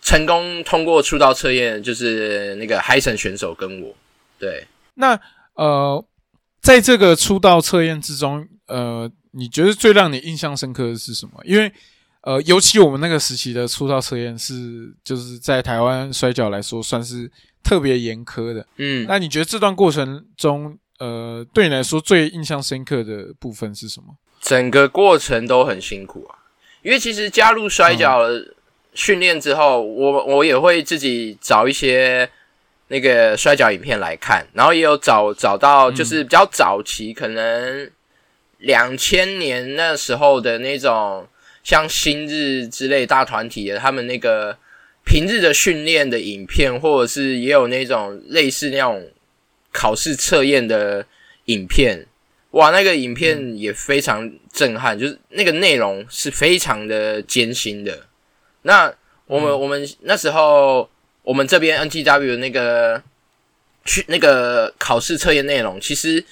[0.01, 3.93] 成功通过出道测验，就是那个海神选手跟我，
[4.39, 4.65] 对，
[4.95, 5.19] 那
[5.53, 6.03] 呃，
[6.61, 11.33] 在这个出道测验之中，呃，你觉得最让你印象深刻的是什么？
[11.43, 11.71] 因为
[12.21, 17.31] 呃，尤其我们那个时期的出道测验是，就是在台湾摔跤来说算是。
[17.67, 24.15] 特别严苛的，嗯，那你觉得这段过程中，呃，对你来说最印象深刻的部分是什么？
[24.39, 26.37] 整个过程都很辛苦啊，
[26.83, 28.21] 因为其实加入摔跤
[28.93, 32.29] 训练之后，我我也会自己找一些
[32.89, 37.89] 那个摔跤影片来看，然后也有找找到就是比较早期，可能
[38.57, 41.27] 两千年那时候的那种
[41.63, 44.57] 像新日之类大团体的，他们那个
[45.03, 49.11] 平日的训练的影片，或者是也有那种类似那种
[49.71, 51.05] 考试测验的
[51.45, 52.07] 影片，
[52.51, 58.07] 哇，那个影片也非常震撼，就是那个内容是非常的艰辛的。
[58.61, 58.91] 那
[59.27, 60.89] 我们我们那时候
[61.23, 63.01] 我们这边 NTW 那个
[63.83, 66.23] 去那个考试测验内容，其实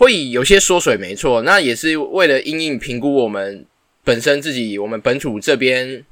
[0.00, 3.66] 会有些缩水，没错，那也是为了因应评估我们。
[4.02, 6.02] 本身自己我们本土这边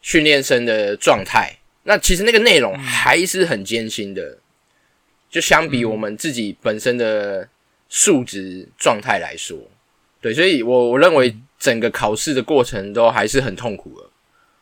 [0.00, 4.38] 训练生的状态，那其实那个内容还是很艰辛的。
[5.28, 7.46] 就相比我们自己本身的
[7.90, 9.54] 素质状态来说，
[10.22, 14.06] 对，所以我我认为整个考试的过程都还是很痛苦的。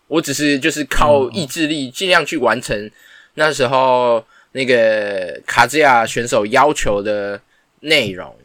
[0.09, 2.91] 我只是就是靠意志力尽量去完成
[3.35, 7.41] 那时候那个卡兹亚选手要求的
[7.81, 8.37] 内容。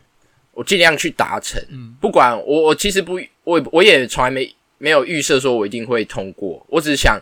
[0.60, 7.18] 我尽量去达成，嗯不管我我其实不我我也从来没没有预设说我一定会通过，我只是想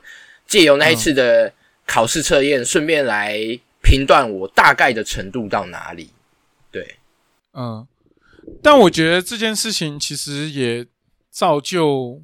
[0.47, 1.53] 借由那一次的
[1.85, 3.37] 考试测验，顺便来
[3.83, 6.09] 评断我大概的程度到哪里。
[6.71, 6.97] 对，
[7.53, 7.87] 嗯，
[8.63, 10.83] 但我觉得这件事情其实也
[11.29, 12.19] 造就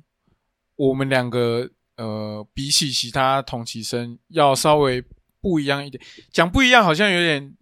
[0.75, 5.03] 我们两个呃，比起其他同期生要稍微
[5.39, 7.53] 不一样一点，讲不一样好像有点。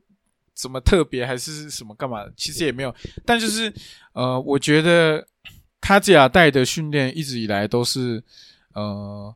[0.61, 2.23] 什么特别还是什么干嘛？
[2.37, 2.93] 其实也没有，
[3.25, 3.73] 但就是
[4.13, 5.25] 呃，我觉得
[5.79, 8.23] 卡吉亚带的训练一直以来都是
[8.75, 9.35] 呃，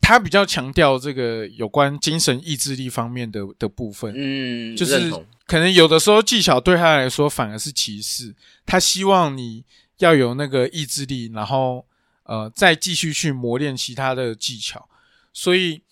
[0.00, 4.14] 他比较强调这个有关精神意志力方面的的部分。
[4.16, 5.10] 嗯，就是
[5.44, 8.32] 可能有的时候技巧对他来说反而是歧视，
[8.64, 9.64] 他希望你
[9.98, 11.84] 要有那个意志力，然后
[12.22, 14.88] 呃再继续去磨练其他的技巧。
[15.32, 15.82] 所以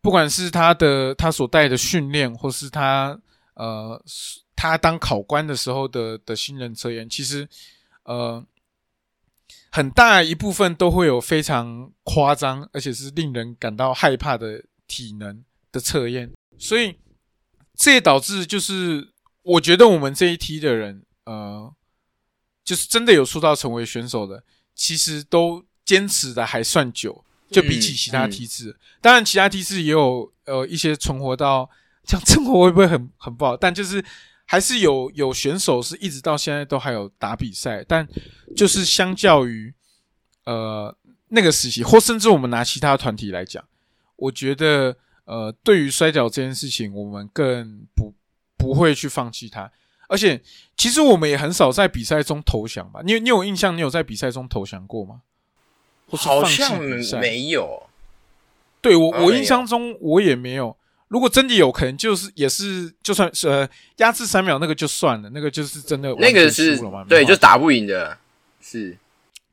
[0.00, 3.20] 不管是他的他所带的训练，或是他。
[3.54, 4.02] 呃，
[4.56, 7.48] 他当考官的时候的的新人测验，其实
[8.04, 8.44] 呃
[9.70, 16.96] 很大一部分都会有非常夸张，而且是令人感到害怕的体能的测验，所以
[17.74, 21.74] 这也导致就是我觉得我们这一批的人，呃，
[22.64, 31.68] 就是真的有出道成为选手的，其实都坚持的还算久，就比起其他梯次，当然其他梯次也有呃一些存活到。
[32.10, 33.56] 这样生活会不会很很不好？
[33.56, 34.04] 但就是
[34.44, 38.06] 还是有有选手是一直到现在都还有打比赛，但
[38.56, 39.72] 就是相较于
[40.44, 40.92] 呃
[41.28, 43.64] 那个时期，或甚至我们拿其他团体来讲，
[44.16, 48.12] 我觉得呃对于摔跤这件事情，我们更不
[48.56, 49.70] 不会去放弃它。
[50.08, 50.42] 而且
[50.76, 53.00] 其实我们也很少在比赛中投降吧？
[53.04, 53.76] 你你有印象？
[53.76, 55.22] 你有在比赛中投降过吗？
[56.10, 56.82] 好像
[57.20, 57.88] 没有。
[58.80, 60.76] 对我我印象中我也没有。
[61.10, 68.16] 如果真的有可能，就是也是就算是呃压制三秒那个就算了，那个就是真的那个是对，就打不赢的，
[68.60, 68.96] 是，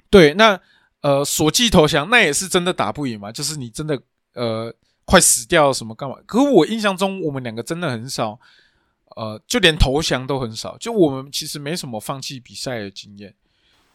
[0.07, 0.59] 对，那
[1.01, 3.99] 呃索气投降那也是真的打不赢嘛，就是你真的
[4.35, 4.71] 呃
[5.03, 6.17] 快死掉什么干嘛？
[6.27, 8.39] 可是我印象中我们两个真的很少，
[9.15, 13.33] 呃就连投降都很少，就我们其实没什么放弃比赛的经验，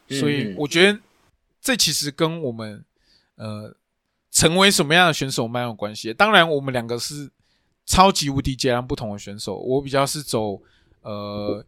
[0.09, 0.99] 所以我觉得
[1.61, 2.83] 这其实跟我们
[3.35, 3.73] 呃
[4.29, 6.13] 成为什么样的选手蛮有关系。
[6.13, 7.31] 当然我们两个是。
[7.85, 10.61] 超级无敌截然不同的选手，我比较是走，
[11.01, 11.63] 呃，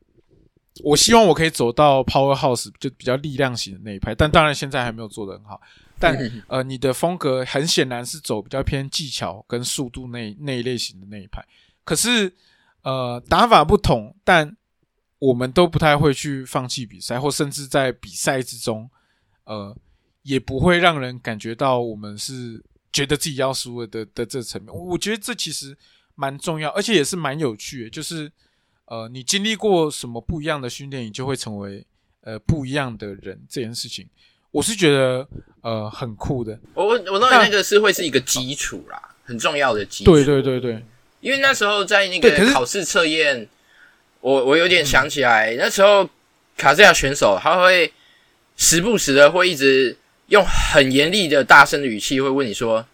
[0.83, 5.59] 我希望我可以走到 Powerhouse 就比较力量型的那一派，但当然现在还没有做得很好。
[5.99, 6.15] 但
[6.47, 11.45] 呃，你的风格很显然是走比较偏技巧跟速度那那一类型的那一派。
[11.83, 12.33] 可是
[12.81, 14.55] 呃，打法不同，但
[15.19, 18.89] 我们都不太会去放弃比赛，或甚至在比赛之中，
[19.43, 19.75] 呃，
[20.23, 24.73] 也不会让人感觉到我们是觉得自己要输了的的这层面。
[24.73, 25.77] 我觉得这其实。
[26.15, 27.89] 蛮重要，而且也是蛮有趣的。
[27.89, 28.31] 就是，
[28.85, 31.85] 呃，你经历过什么不一样的训练，你就会成为
[32.21, 33.39] 呃不一样的人。
[33.49, 34.07] 这件事情，
[34.51, 35.27] 我是觉得
[35.61, 36.57] 呃很酷的。
[36.73, 40.11] 我我认为那个是会是一个基础啦，很重要的基础。
[40.11, 40.83] 对对对对，
[41.19, 43.47] 因为那时候在那个考试测验，
[44.21, 46.09] 我我有点想起来，那时候
[46.55, 47.93] 卡西亚选手他会
[48.55, 52.85] 时不时的会一直用很严厉的大声的语气会问你说，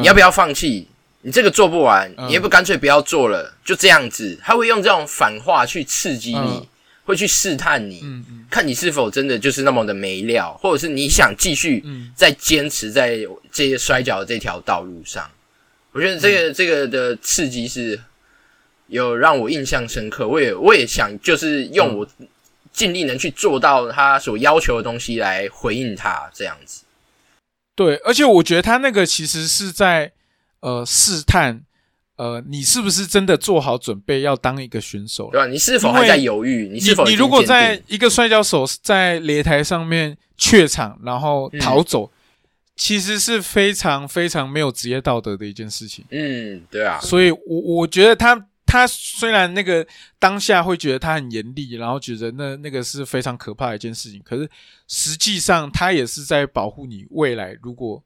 [0.00, 0.88] 你要不要放弃？
[1.24, 4.36] 你这个做不完，你也不干脆不要做了，就这样子。
[4.42, 6.68] 他会用这种反话去刺激你，
[7.04, 8.02] 会去试探你，
[8.50, 11.84] 看你是否真的就是那么的没料，或者是你想继续
[12.16, 15.30] 再坚持在这些摔跤这条道路上。
[15.92, 18.00] 我觉得这个这个的刺激是
[18.88, 20.26] 有让我印象深刻。
[20.26, 22.08] 我也我也想就是用我
[22.72, 26.82] 尽力能去做到他所要求的东西来回应他这样子。
[27.76, 30.10] 对，而且我觉得他那个其实是在。
[30.62, 31.60] 呃，试探，
[32.16, 35.46] 呃，你是不是真的做好准备要当一个选手对吧？
[35.48, 36.68] 你是否还在犹豫？
[36.72, 42.12] 你是否你如果在一个摔跤手在擂台上面怯场，然后逃走，
[42.76, 46.04] 其实是非常非常没有职业道德的一件事情。
[46.10, 47.00] 嗯，对啊。
[47.00, 49.84] 所以，我我觉得他他虽然那个
[50.20, 54.48] 当下会觉得他很严厉，然后觉得那那个是非常可怕的一件事情，可是
[54.86, 57.56] 实际上他也是在保护你未来。
[57.60, 58.02] 如果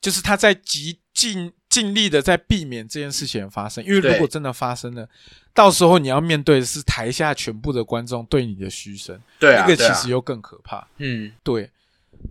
[0.00, 5.08] 就是他在极尽尽力的在避免这件事情发生，因为如果真的发生了，
[5.54, 10.84] 到时候你要面对的是台下全部的观众对你的嘘声，对啊，这个其实又更可怕。
[10.98, 11.70] 嗯，对。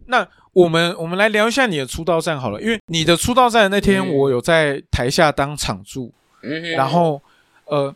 [0.08, 6.14] 那我们我们来聊一下你的出道战好了，因为你的出道战那天我有在台下当场助，
[6.44, 7.22] 嗯，然后
[7.64, 7.96] 呃，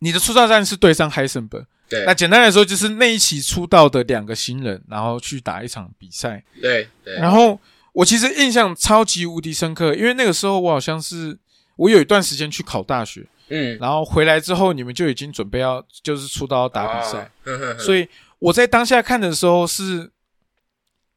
[0.00, 7.58] 你的出道战是对上海森本对，那简单来说就是那一期出道的两个新人，然后去打一场比赛，对对，然后。
[7.92, 11.38] 我其实印象超级无敌深刻，因为那个时候我好像是
[11.76, 17.30] 我有一段时间去考大学，嗯，然后回来之后你们就已经准备要就是出道打比赛，
[17.78, 20.10] 所以我在当下看的时候是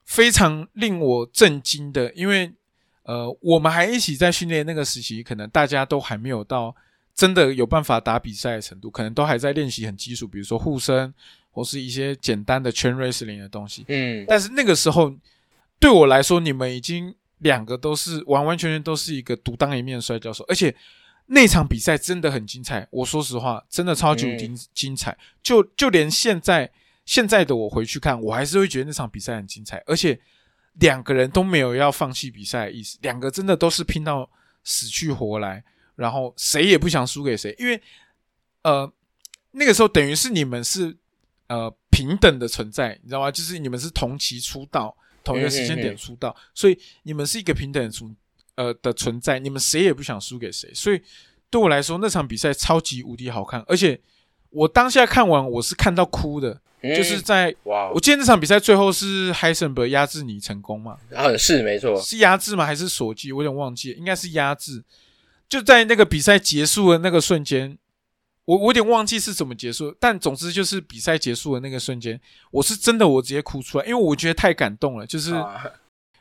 [0.04, 2.52] 非常令我震惊的，因为
[3.04, 6.76] 呃我们还一起在训练那个时期，可能大家都还没有到
[7.16, 11.14] 真的有办法打比赛的程度，可能都还在练习很基础，比如说护身
[11.52, 15.14] 或是一些简单的圈 racing 的东西，嗯，但是那个时候。
[15.80, 20.76] 对我来说，你们已经两个都是完完全全都是一个独当一面的摔跤手，而且
[21.28, 22.88] 那场比赛真的很精彩。
[22.92, 25.16] 我说实话，真的超级精精彩。
[25.44, 26.72] 就就连现在
[27.06, 29.84] 现在的我回去看，我还是会觉得那场比赛很精彩。
[29.86, 30.20] 而且
[30.80, 34.28] 两个人都没有要放弃比赛的意思，两个真的都是拼到
[34.64, 35.64] 死去活来，
[35.96, 37.54] 然后谁也不想输给谁。
[37.60, 37.80] 因为
[38.64, 38.92] 呃，
[39.52, 40.96] 那个时候等于是你们是
[41.48, 43.30] 呃平等的存在，你知道吗？
[43.30, 44.96] 就是你们是同期出道。
[45.26, 48.16] 同一个时间点出道，所以你们是一个平等存
[48.56, 51.02] 呃的存在，你们谁也不想输给谁，所以
[51.50, 54.00] 对我来说那场比赛超级无敌好看，而且
[54.52, 60.98] 我当下看完我是看到哭的，就是在哇，我记得那场比赛最后是 h 森 s 压制你成功嘛？
[61.14, 62.66] 啊，是没错，是压制吗？
[62.66, 63.32] 还是锁机？
[63.32, 64.84] 我有点忘记，应该是压制。
[65.50, 67.78] 就在那个比赛结束的那个瞬间。
[68.46, 72.20] 我我有点忘记是怎么结束，但总之就是比赛结束的那个瞬间，
[72.52, 75.08] 我是真的我直接哭出来，因为我觉得太感动了。
[75.08, 75.34] 就是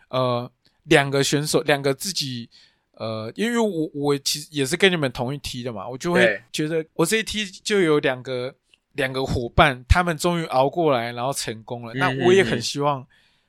[0.09, 0.51] 呃，
[0.85, 2.49] 两个选手，两个自己
[2.93, 8.55] 呃，因为我我其实也是跟你们同一梯的嘛，我就会觉得我这一梯就有两个
[8.93, 11.93] 两个伙伴，他们终于熬过来，然后成功了。
[11.93, 13.07] 那我也很希望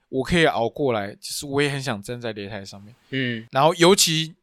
[0.10, 2.94] 我可以熬过来，就是我也很想站在擂台上面。
[3.12, 4.36] 嗯，然后尤其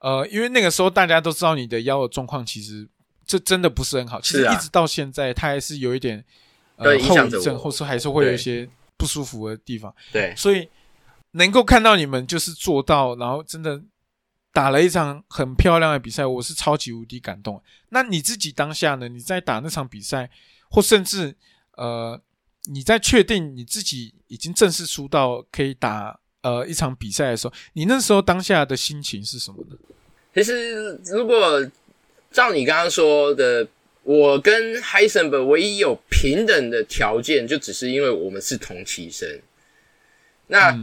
[0.00, 2.88] 呃，因为那个时候大家都知道你的腰的状况，其实。
[3.26, 6.24] 这真的不是很好，其实一直到现在，他还是有一点
[6.76, 9.92] 呃后遗症，或是还是会有一些不舒服的地方。
[10.12, 10.68] 对，所以
[11.32, 13.82] 能够看到你们就是做到，然后真的
[14.52, 17.60] 打了一场很漂亮的比赛，我是超级无敌感动。
[17.88, 19.08] 那你自己当下呢？
[19.08, 20.30] 你在打那场比赛，
[20.70, 21.34] 或甚至
[21.72, 22.20] 呃
[22.66, 29.76] 你在确定你自己已经正式出道可以打呃一场比赛的时候，你那时候当下的心情是什么呢？
[30.32, 31.60] 其实如果
[32.36, 33.66] 照你刚刚说的，
[34.02, 39.26] 我跟 e e r g 唯一有平等的条件，就只是因为我们是同期生。
[40.48, 40.78] 那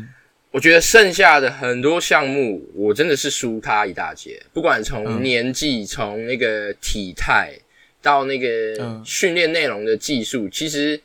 [0.49, 4.41] 我觉得剩下的很多项目，我真的是输他一大截。
[4.51, 7.53] 不管从年纪、从那个体态
[8.01, 10.99] 到那个训练内容的技术，其实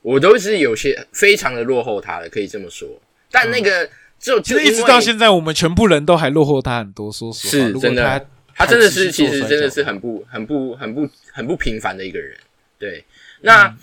[0.00, 2.88] 我都是有些非常的落后他的，可以这么说。
[3.32, 7.10] 但那个就其实一直到现在，我们全部人都还落后他很多。
[7.10, 8.04] 说实话，是真的。
[8.04, 8.24] 他
[8.66, 12.36] 真的是，其实真的是很不、很不、很不、很不平凡的一个人。
[12.78, 13.04] 对，
[13.40, 13.76] 那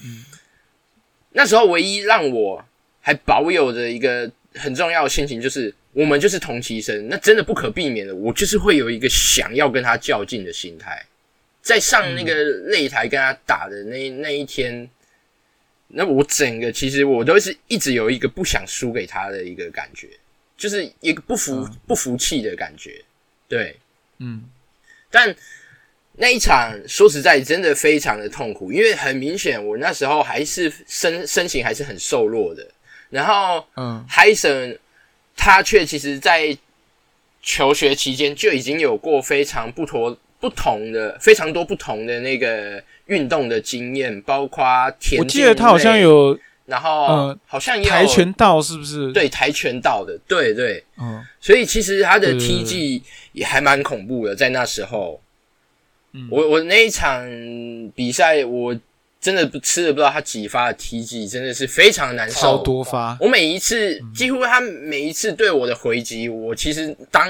[1.32, 2.63] 那时候唯一让我
[2.99, 11.05] 还保有着一个很重要的心情，就是我们就是同期生，那真的不可避免的，我就是会有一个想要跟他较劲的心态。
[11.61, 12.34] 在上那个
[12.72, 14.89] 擂台跟他打的那那一天，
[15.88, 20.09] 那我整个其实我都是一直有一个不想输给他的一个感觉，
[20.57, 23.01] 就是一个不服不服气的感觉。
[23.47, 23.78] 对，
[24.17, 24.43] 嗯。
[25.12, 25.36] 但
[26.14, 32.68] 那一场说实在真的非常的痛苦，因为很明显我那时候还是身身形还是很瘦弱的，
[33.10, 34.78] 然后嗯，海森
[35.36, 36.57] 他却其实在
[37.41, 44.64] 求学期间就已经有过非常不同不同的非常多不同的那个运动的经验，包括
[44.99, 45.20] 田径。
[45.20, 46.38] 我记得他好像有，
[46.70, 49.11] 然后好像也有跆拳道是不是？
[49.11, 53.03] 对，跆拳道的，对对，嗯，所以其实他的踢技。
[53.32, 55.22] 也还蛮恐怖的，在那时候，
[56.32, 57.24] 我我那一场
[57.95, 58.78] 比赛，我
[59.22, 62.41] 真的不吃了不知道他几发的踢技，真的是非常难受。
[62.41, 67.30] 超多发，我每一次几乎他每一次对我的回击，我其实当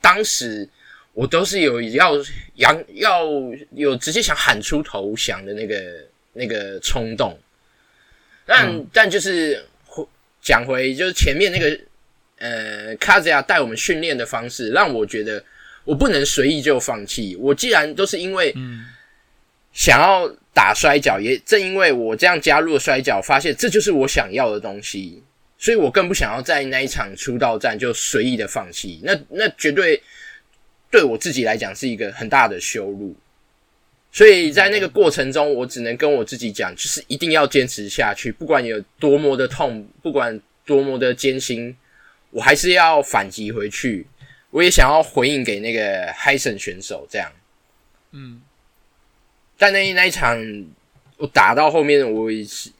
[0.00, 0.68] 当时
[1.14, 2.12] 我都是有要
[2.56, 3.26] 要要
[3.72, 5.82] 有直接想喊出投降的那个
[6.34, 7.36] 那个冲动。
[8.50, 9.64] 但但就是
[10.42, 11.80] 讲回就是前面那个
[12.38, 15.40] 呃卡兹亚带我们训练的方式，让我觉得
[15.84, 17.36] 我不能随意就放弃。
[17.36, 18.52] 我既然都是因为
[19.72, 25.22] 想要打摔跤，也正因为我这样加入了摔跤，发现这就是我想要的东西，
[25.56, 29.00] 所以我更不想要在那一场出道战就随意的放弃。
[29.04, 30.02] 那那绝对
[30.90, 33.14] 对我自己来讲是一个很大的羞辱。
[34.12, 41.76] 所以在那个过程中，我只能跟我自己讲，就是一定要坚持下去，不管有多么的痛，不管多么的艰辛，
[42.30, 44.06] 我还是要反击回去。
[44.50, 47.30] 我也想要回应给那个嗨森选手，这样。
[48.12, 48.42] 嗯。
[49.56, 50.36] 但那那一场，
[51.16, 52.70] 我打到后面，我也是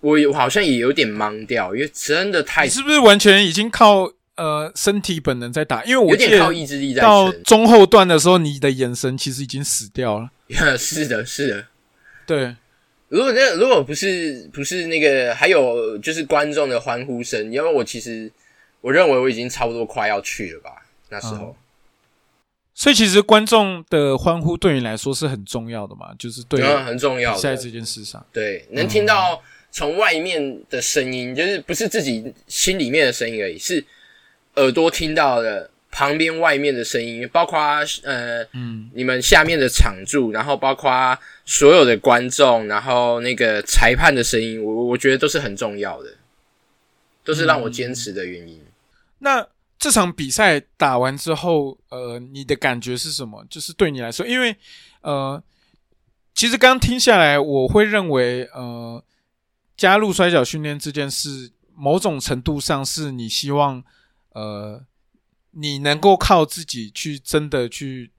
[0.00, 2.64] 我好像也有点懵掉，因为真的太……
[2.64, 4.12] 你是不是完全已经靠？
[4.40, 7.02] 呃，身体本能在打，因为我有点靠意志力在。
[7.02, 10.30] 到中后段的时候，你的眼神其实已经死掉了。
[10.78, 11.66] 是的，是的，
[12.24, 12.56] 对。
[13.08, 18.32] 如果那如果不是不是那个，还有就是观众的欢呼声，因为我其实
[18.80, 20.70] 我认为我已经差不多快要去了吧，
[21.10, 21.54] 那时候。
[22.74, 33.84] 所以其实观众的欢呼对你来说是很重要的嘛，就是对很重要在这件事上，对，能听到从外面的声音，就是不是自己心里面的声音而已，是。
[34.60, 37.58] 耳朵听到的旁边外面的声音，包括
[38.04, 46.10] 呃，嗯，你们下面的场柱，然后包括所有的观众，然后那个裁判的声音，我我觉得都是很重要的，
[47.24, 48.62] 都是让我坚持的原因。
[49.18, 49.44] 那
[49.78, 53.44] 这场比赛打完之后，呃，你的感觉是什么？
[53.50, 54.54] 就是对你来说，因为
[55.00, 55.42] 呃，
[56.34, 59.02] 其实刚听下来，我会认为，呃，
[59.76, 63.82] 加入摔角训练这件事，某种程度上是你希望。
[64.40, 64.82] 呃，
[65.50, 68.10] 你能够靠自己去真的去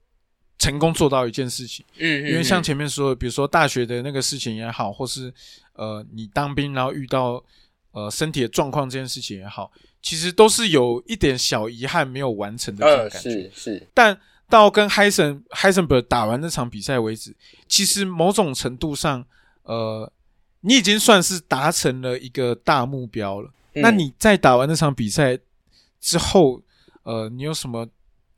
[0.60, 5.34] 成功做到一件事情，嗯，因为像前面说的，比如说大学的那个事情也好，或是
[5.74, 7.44] 呃你当兵然后遇到
[7.92, 13.30] 呃身体的状况这件事情也好，其实都是有一点小遗憾没有完成的这种感觉。
[13.32, 13.88] 是是。
[13.94, 14.16] 但
[14.48, 17.36] 到跟 Heisen Hysenberg 打完那场比赛为止，
[17.68, 19.26] 其实某种程度上，
[19.64, 20.12] 呃，
[20.60, 23.50] 你已经算是达成了一个大目标了。
[23.74, 25.40] 那你在打完那场比赛？
[26.02, 26.62] 之后，
[27.04, 27.88] 呃，你有什么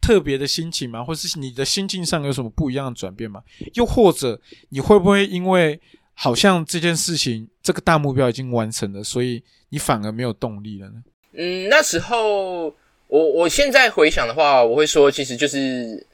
[0.02, 1.02] 特别的心情吗？
[1.02, 3.42] 或是你的心境上有什么不一样的转变吗？
[3.76, 4.40] 又或者
[4.70, 5.80] 你会不会因为
[6.14, 11.02] 好像这件事情这个大目标已经完成了，所以你反而没有动力了呢？
[11.32, 12.66] 嗯，那时候
[13.08, 16.06] 我我现在回想的话，我会说，其实就是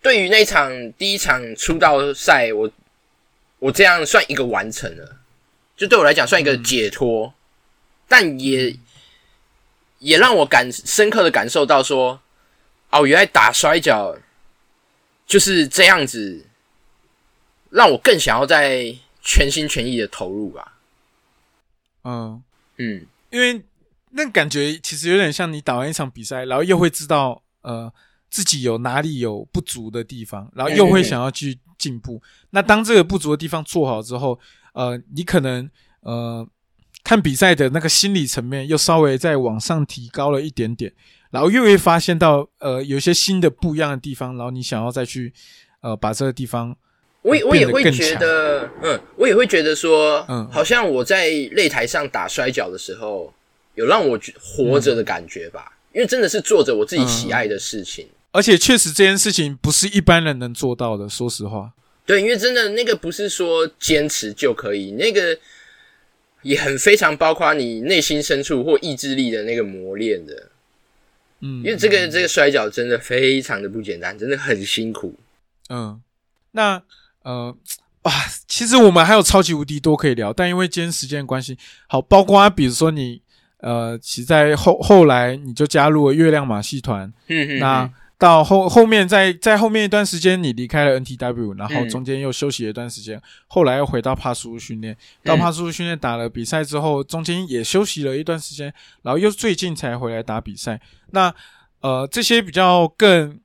[0.00, 2.70] 对于那场第一场出道赛，我
[3.58, 5.16] 我这样算一个完成了，
[5.76, 7.34] 就对我来讲算一个解脱，
[8.06, 8.74] 但也。
[10.02, 12.20] 也让我感深刻的感受到说，
[12.90, 14.18] 哦，原来打摔跤
[15.24, 16.44] 就是这样子，
[17.70, 20.74] 让我更想要在全心全意的投入吧。
[22.02, 22.42] 嗯
[22.78, 23.62] 嗯，因为
[24.10, 27.92] 那感觉其实有点像你打完一场比赛，然后又会知道呃
[28.28, 32.20] 自己有哪里有不足的地方，然后又会想要去进步。
[32.50, 34.40] 那当这个不足的地方做好之后，
[34.72, 36.44] 呃，你可能呃。
[37.04, 40.92] 看比赛的那个心理层面又稍微再往上提高了一点点，
[41.30, 45.32] 然后又会发现到呃有一些新的不一样的地方，然后你想要再去
[45.80, 46.74] 呃把这个地方，
[47.22, 53.34] 我我也会觉得，嗯，我也会觉得说，嗯，好像我在擂台上打摔跤的时候，
[53.74, 61.72] 有让我活着的感觉吧，因为真的是做着我自己喜爱的事情，而且确实这件事情不是一般人能做到的，说实话，
[62.06, 65.36] 对，因为真的那个不是说坚持就可以，那个。
[66.42, 70.50] 也很非常包括你内心深处或意志力的那个磨练的，
[71.40, 75.14] 嗯，因为这个这个摔跤真的非常的不简单，真的很辛苦。
[75.68, 76.00] 嗯，
[76.50, 76.82] 那
[77.22, 77.56] 呃
[78.02, 78.12] 哇，
[78.46, 83.22] 其实我们还有超级无敌多可以聊，但因为今天时间关系，好，包括比如说你
[83.58, 87.90] 呃，其实在后后来你就加入了月亮马戏团，嗯嗯，那。
[88.22, 100.80] 到后后面，在在后面一段时间，你离开了 NTW，然后中间又休息了一段时间，后来又回到帕苏训练，到帕苏训练打了比赛之后，中间也休息了一段时间，然后又最近才回来打比赛。
[101.10, 101.34] 那
[101.80, 103.40] 呃，这些比较更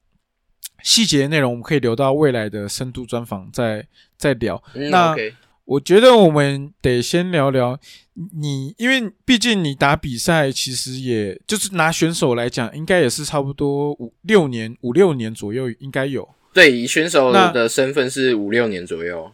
[0.83, 3.83] 细节的内容，我们可以留到未来的深度专访再
[4.15, 4.63] 再聊。
[4.91, 5.15] 那。
[5.67, 7.77] 我觉得我们得先聊聊
[8.33, 16.27] 你，因为毕竟你打比赛，其实也就是拿选手来讲，应该也是差不多五六年、五六年左右应该有。
[16.53, 19.31] 对，以选手的身份是五六年左右。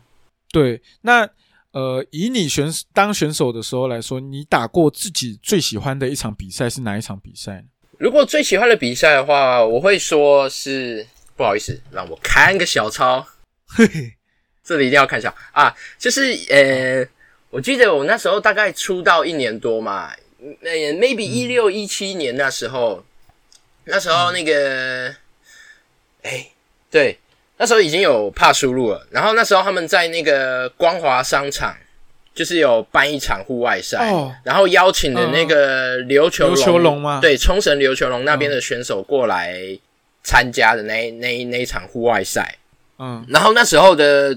[0.51, 1.27] 对，那
[1.71, 7.63] 呃，以你选当选手的时候来说，你打过自己最喜欢的一场比赛是哪一场比赛呢？
[7.97, 11.07] 如果最喜欢的比赛的话，我会说是
[11.37, 13.25] 不好意思，让我看个小抄。
[14.63, 17.05] 这里一定要看一下啊，就是呃，
[17.53, 20.09] 我记得我那时候大概出道一年多嘛，
[20.63, 23.05] 呃，maybe 一六一七年那时候，
[23.83, 25.13] 那时候那个，
[26.23, 26.47] 哎，
[26.89, 27.19] 对，
[27.57, 31.77] 那时候已经有怕输入了，然后那时候他们在那个光华商场，
[32.33, 33.99] 就是有办一场户外赛，
[34.43, 37.19] 然后邀请的那个琉球球龙吗？
[37.21, 39.55] 对，冲绳琉球龙那边的选手过来
[40.23, 42.57] 参加的那那那一场户外赛，
[42.97, 44.35] 嗯，然后那时候的。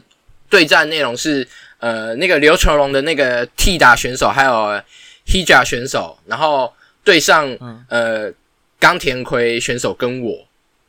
[0.48, 1.46] 对战内容是，
[1.78, 4.82] 呃，那个刘成龙的那个替打选手，还有
[5.26, 6.72] Hija 选手，然后
[7.04, 7.46] 对上
[7.88, 8.32] 呃
[8.80, 10.46] 冈田葵选手跟我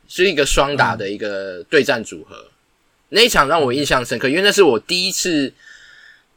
[0.08, 2.50] 是一个双打的一个对战组合。
[3.10, 5.52] 那一场让我印象深刻，因为那是我第一次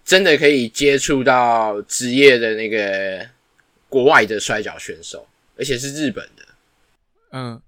[0.04, 3.26] 真的可以接触到职业的那个
[3.88, 5.28] 国外的摔跤选手，
[5.58, 6.43] 而且是日本的。
[7.32, 7.62] 嗯，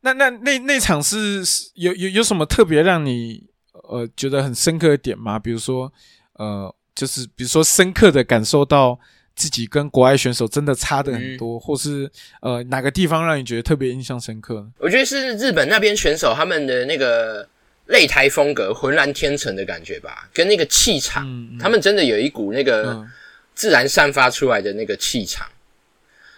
[0.00, 1.42] 那那那那场是
[1.74, 3.44] 有有有什么特别让你？
[3.86, 5.38] 呃，觉得很深刻的点吗？
[5.38, 5.92] 比如说，
[6.34, 8.98] 呃，就是比如说，深刻的感受到
[9.34, 12.10] 自己跟国外选手真的差的很多，或是
[12.40, 14.66] 呃，哪个地方让你觉得特别印象深刻？
[14.78, 17.48] 我觉得是日本那边选手他们的那个
[17.88, 21.26] 擂台风格，浑然天成的感觉吧，跟那个气场，
[21.58, 23.06] 他们真的有一股那个
[23.54, 25.46] 自然散发出来的那个气场。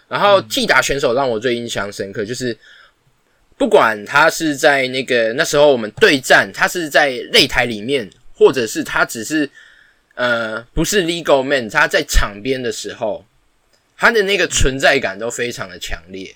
[0.07, 2.57] 然后替打选手让我最印象深刻，就是。
[3.59, 9.49] 不管他是在那个那时候我们对战，他是在擂台里面，或者是他只是
[10.17, 13.23] 呃不是 legal man，他在场边的时候，
[13.95, 16.33] 他的那个存在感都非常的强烈。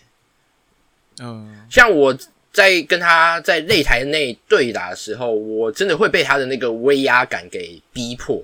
[1.19, 2.15] 嗯，像我
[2.53, 8.43] 在跟他在擂台内对打的时候，我真的会被他的那个威压感给逼迫，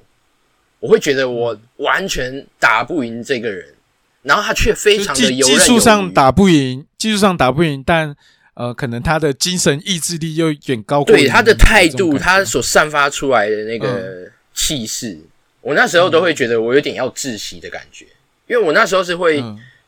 [0.79, 3.75] 我会觉得我完全打不赢这个人，
[4.23, 8.15] 然后他却非常的技术上打不赢，技术上打不赢，但。
[8.59, 14.27] 呃，可能他的精神意志力又远高过对他的态度，他所散发出来的那个
[14.57, 15.19] 气势，
[15.61, 18.05] 我那时候都会觉得我有点要窒息的感觉，
[18.47, 19.43] 因为我那时候是会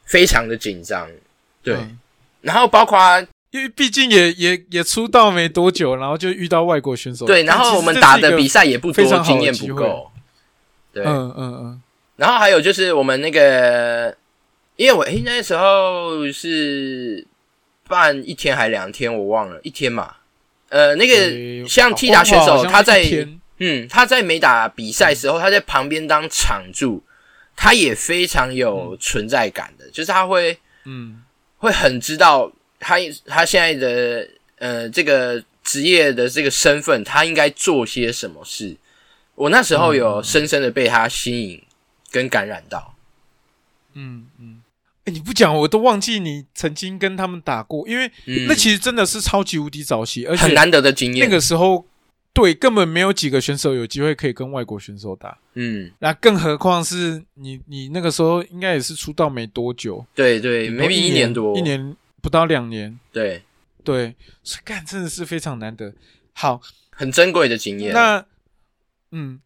[0.05, 1.09] 非常的紧张，
[1.63, 1.75] 对，
[2.41, 10.11] 然后包括因为毕竟也也也出道没多久，然后就遇到外国选手，对，然后我们打的比赛也不多，经验不够，
[10.93, 11.81] 对，嗯嗯嗯，
[12.17, 14.15] 然后还有就是我们那个，
[14.75, 17.25] 因为我诶那时候是。
[17.89, 20.13] 办一天还两天，我忘了一天嘛。
[20.69, 23.03] 呃，那个像踢打选手，他在
[23.59, 27.03] 嗯，他在没打比赛时候，他在旁边当场助，
[27.55, 31.21] 他也非常有存在感的，就是他会嗯，
[31.57, 32.95] 会很知道他
[33.25, 38.75] 他现在的呃这个职业的这个身份，他应该做些什么事。
[39.35, 41.63] 我那时候有深深的被他吸引
[42.11, 42.95] 跟感染到，
[43.93, 44.61] 嗯嗯。
[45.05, 48.11] 哎你不讲我都忘记你曾经跟他们打过，因为
[48.47, 51.25] 那其实真的是超级无敌早期，而且很难得的经验。
[51.25, 51.85] 那个时候，
[52.33, 55.37] 对，根本没有几个选手有机会可以跟外国选手打。
[55.55, 60.05] 嗯，那更何况是你，你那个时候应该也是出道没多久。
[60.15, 62.97] 对对，maybe 一年多，一年不到两年。
[63.11, 63.43] 对
[63.83, 65.93] 对，所以干真的是非常难得，
[66.33, 66.61] 好，
[66.91, 67.93] 很珍贵的经验。
[67.93, 68.25] 那
[69.11, 69.41] 嗯。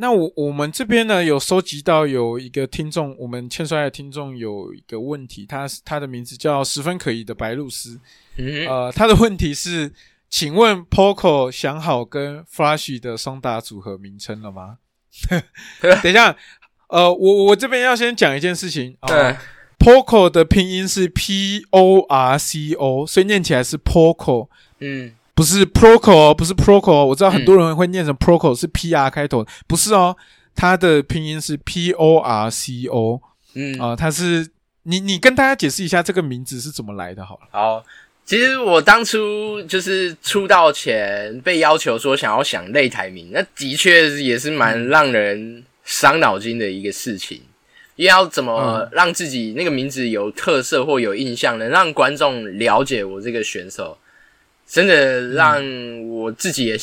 [0.00, 7.98] 那我我们这边呢有收集到有一个听众，我们欠衰的听众有一个问题，他是他的名字叫十分可疑的白露丝，
[8.68, 9.92] 呃，他的问题是，
[10.28, 14.78] 请问 Poco 想好跟 Flash 的双打组合名称了吗？
[16.02, 16.36] 等一下，
[16.88, 19.36] 呃，我我这边要先讲一件事情，对
[19.78, 24.48] ，Poco 的拼音是 P O R C O，所以念起来是 Poco，
[24.80, 25.14] 嗯。
[25.34, 30.16] 不是 Proco 哦，不是 Proco 哦，我知道很多人会念成 Proco，是 P R 开头，不是哦，
[30.56, 33.22] 它的拼音是 P O R C O，
[33.54, 34.50] 嗯啊，它是
[34.82, 37.46] 你你跟大家解释一下这个名字是怎么来的，好了。
[37.52, 37.84] 好，
[38.28, 47.40] 其实我当初就是出道前被要求说想要想擂台名，那的确也是蛮让人伤脑筋的一个事情，
[47.96, 53.96] 因为要怎么让自己那个名字有特色或有印象，能让观众了解我这个选手。
[54.66, 55.64] 真的让
[56.10, 56.76] 我自己也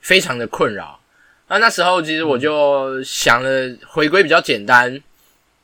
[0.00, 0.98] 非常的困扰。
[1.46, 5.00] 那那时候其实我就想了，回归比较简单。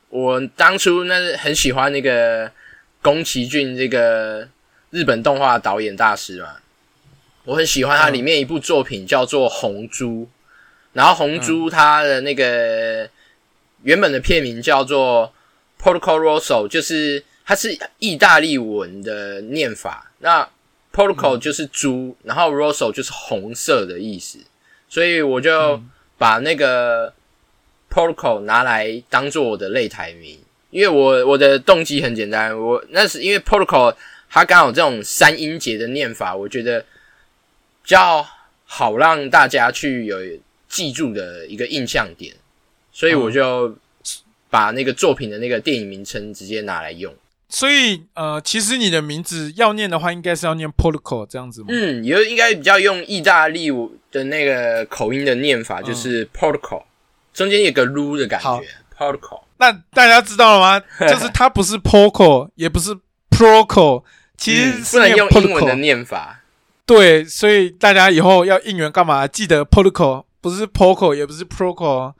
[0.07, 2.49] 我当初那很喜欢那个
[3.01, 4.47] 宫崎骏这个
[4.93, 6.57] 日本动画导演大师嘛，
[7.45, 10.21] 我很喜欢他里面一部作品叫做《红猪》，
[10.93, 13.09] 然后《红猪》它的那个
[13.81, 15.33] 原本的片名叫做
[15.83, 20.11] 《Porco Rosso》，就是它是意大利文的念法。
[20.19, 20.47] 那
[20.93, 24.37] Protocol 就是猪，然后 Rosso 就是红色的意思，
[24.87, 25.81] 所以我就
[26.19, 27.11] 把那个
[27.89, 30.39] Protocol 拿来当做我的擂台名，
[30.69, 33.95] 因为我我的动机很简单，我那是因为 Protocol
[34.33, 36.87] 它刚好这种三音节的念法，我觉得比
[37.85, 38.25] 较
[38.65, 40.17] 好让大家去有
[40.67, 42.33] 记住的一个印象点，
[42.91, 43.77] 所以我就
[44.49, 47.13] 把那个作品的那个电影名称直接拿来用。
[47.47, 51.67] 所以呃，其实你的名字要念的话，应该是要念 Protocol 这样子吗？
[51.69, 53.69] 嗯，也应该比较用意大利
[54.11, 56.85] 的那个口音的念法，就是 Protocol，
[57.31, 58.63] 中间有个 “lu” 的感觉
[58.97, 59.43] ，Protocol。
[59.57, 60.83] 那大家知道了吗？
[61.07, 62.97] 就是它不是 Protocol，也不是
[63.29, 64.03] Protocol，
[64.37, 66.41] 其实不能用英文的念法。
[66.85, 69.25] 对，所以大家以后要应援干嘛？
[69.27, 72.13] 记得 Protocol 不是 Protocol，也不是 Protocol，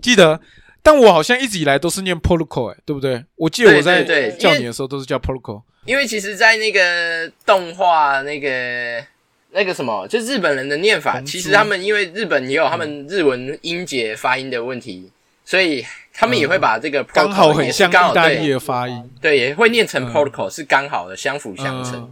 [0.00, 0.40] 记得。
[0.82, 3.24] 但我好像一直以来都是念 Protocol，哎，对不对？
[3.34, 4.04] 我记得我在
[4.38, 5.62] 叫你的时候都是叫 Protocol。
[5.84, 9.04] 因为其实，在那个动画那个
[9.50, 15.10] 那个什么，就日本人的念法，其实他们因为日本也有他们日文音节发音的问题，
[15.44, 15.84] 所以
[16.16, 22.10] 他们也会把这个刚好很像意大利的发音，对，也会念成 Protocol，是刚好的相辅相成，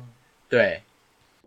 [0.49, 0.83] 对。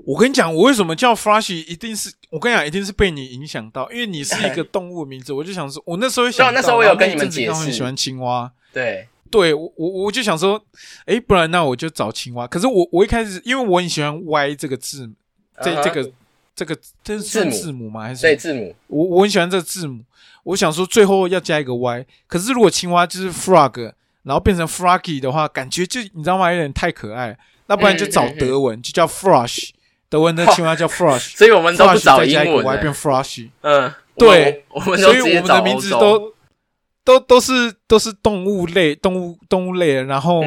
[0.05, 10.63] 我跟你讲，我为什么叫 Flashy，一定是我跟你讲，一定是被你影响到，因为你是一个动物名字，我就想说，我那时候想，那时候我有跟你们解释，喜欢青蛙，对，对我我我就想说，
[11.05, 12.45] 哎，不然那我就找青蛙。
[12.45, 15.09] 可是我我一开始，因为我很喜欢 Y 这个字，
[15.63, 16.11] 这这个
[16.55, 18.03] 这个这是字母吗？
[18.03, 18.75] 还是对字母？
[18.85, 20.03] 我我很喜欢这个字母，
[20.47, 22.05] 我想说最后要加一个 Y。
[22.27, 23.91] 可是如果青蛙就是 Frog，
[24.23, 26.51] 然后变成 Froggy 的话，感觉就你知道吗？
[26.51, 27.37] 有点太可爱。
[27.67, 29.71] 那不然就找德文，就叫 Frosh。
[30.09, 33.49] 德文的青蛙叫 Frosh， 所以我们都不找英文，我还变 Frosh。
[33.59, 34.63] 嗯，对，
[34.95, 36.33] 所以我们的名字都
[37.03, 40.45] 都都是都是动物类，动物动物类，然后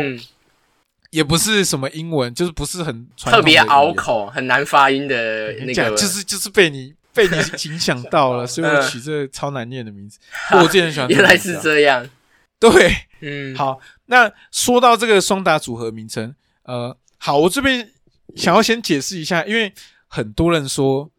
[1.11, 7.37] 也不是什么英文，就是不是很特别拗口、很难发音的那个，就是就是被你被你
[7.71, 10.19] 影响到了， 所以我取这个超难念的名字。
[10.53, 12.09] 我之前喜欢， 原来是这样。
[12.59, 16.35] 对，嗯，好，那说到这个双打组合名称，
[16.65, 17.91] 呃，好，我这边。
[18.37, 19.75] 想要先解释一下，因为
[20.07, 21.11] 很多人说，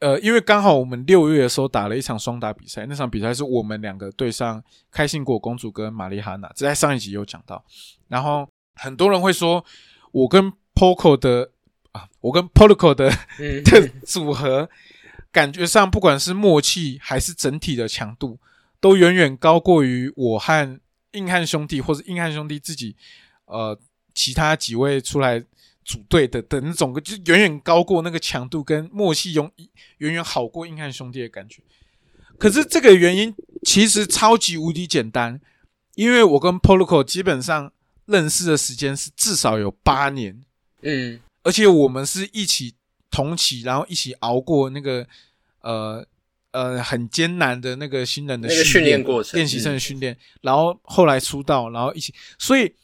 [0.00, 7.64] 呃，因为刚好我们六月的时候打了一场双打比赛，那场比赛是我们两个对上开心果公主跟玛丽哈娜，这在上一集有讲到。
[8.08, 9.64] 然后很多人会说，
[10.12, 11.50] 我跟 Poco 的
[11.92, 13.08] 啊，我跟 Poco 的
[13.38, 14.68] 的组合，
[15.34, 18.38] 感觉上不管是默契还是整体的强度，
[18.80, 20.80] 都远远高过于我和
[21.12, 22.94] 硬汉兄弟或者硬汉兄弟自己，
[23.44, 23.78] 呃，
[24.14, 25.44] 其他几位出来。
[25.86, 29.52] 组队的的那种，就远远高过那个强度跟默契，用
[29.98, 31.60] 远远好过硬汉兄弟的感觉。
[32.38, 33.34] 可是这个原因
[33.66, 35.38] 其实超级无敌简单，
[35.94, 37.70] 因为我跟 Polo 基本上
[38.06, 40.42] 认识的时间是至少有八年，
[40.80, 42.76] 嗯，而且我们是一起
[43.14, 45.06] 同期，然后一起熬过那个
[45.60, 46.04] 呃
[46.50, 52.74] 呃很艰难的那个新人的训练过程，练习生的训练，然后后来出道，然后一起，所以。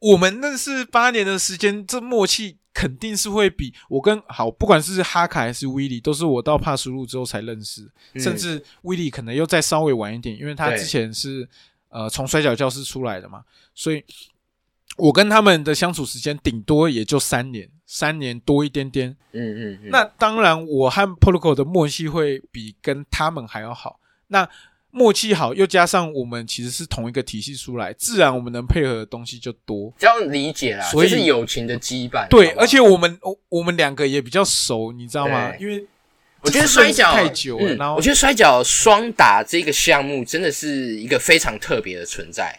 [0.00, 11.48] 我们认识八年的时间，这默契肯定是会比我跟好，不管是哈卡还是威利，都是我到帕苏路之后才认识，甚至威利可能又再稍微晚一点，因为他之前是
[11.88, 13.44] 呃从摔跤教室出来的嘛，
[13.74, 14.04] 所以
[14.98, 19.16] 我跟他们的相处时间顶多也就三年，三年多一点点。
[19.32, 23.98] 嗯嗯，那当然，我和 Protocol 的默契会比跟他们还要好。
[24.28, 24.48] 那
[24.90, 30.84] 默契好，又加上我们其实是同一个体系出来，自然我们能配合的东西就多，这样理解啦。
[30.88, 32.28] 所以是友情的羁绊。
[32.28, 35.52] 对，而且我们我我们两个也比较熟，你知道吗？
[35.58, 35.84] 因为
[36.42, 42.56] 我觉得摔跤太久了，然后我觉得摔跤双打这个项目真的是一个非常特别的存在。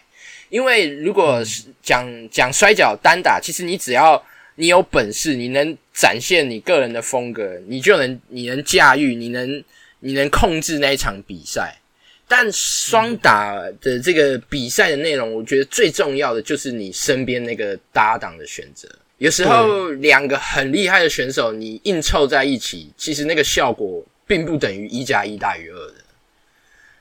[0.50, 1.42] 因为如果
[1.82, 4.22] 讲讲摔跤单打，其实你只要
[4.56, 9.64] 你有本事，你能展现你个人的风格，你就能你能驾驭，你能
[10.00, 11.80] 你能控制那一场比赛。
[12.28, 18.88] 但双打的这个比赛的内容，我觉得最重要的就是你身边那个搭档的选择。
[19.18, 25.94] 有时候两个很厉害的选手，你硬凑在一起，其实那个效果并不等于一加一大于二的。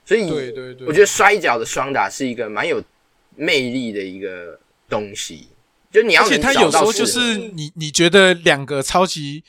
[0.05, 2.79] 所以，对对对，我觉得摔跤的双打是一个蛮有
[3.35, 5.47] 魅力的一个东西。
[5.95, 9.43] 就你要，而且他有时候就是你你觉得两个超级。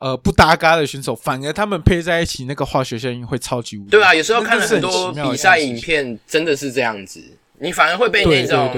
[0.00, 3.90] 呃，不搭嘎的选手，反而他们配在一起，那个化学效应会超级无敌。
[3.90, 7.20] 对啊，有时候看了很多比赛影片，真的是这样子，
[7.58, 8.72] 你反而会被那种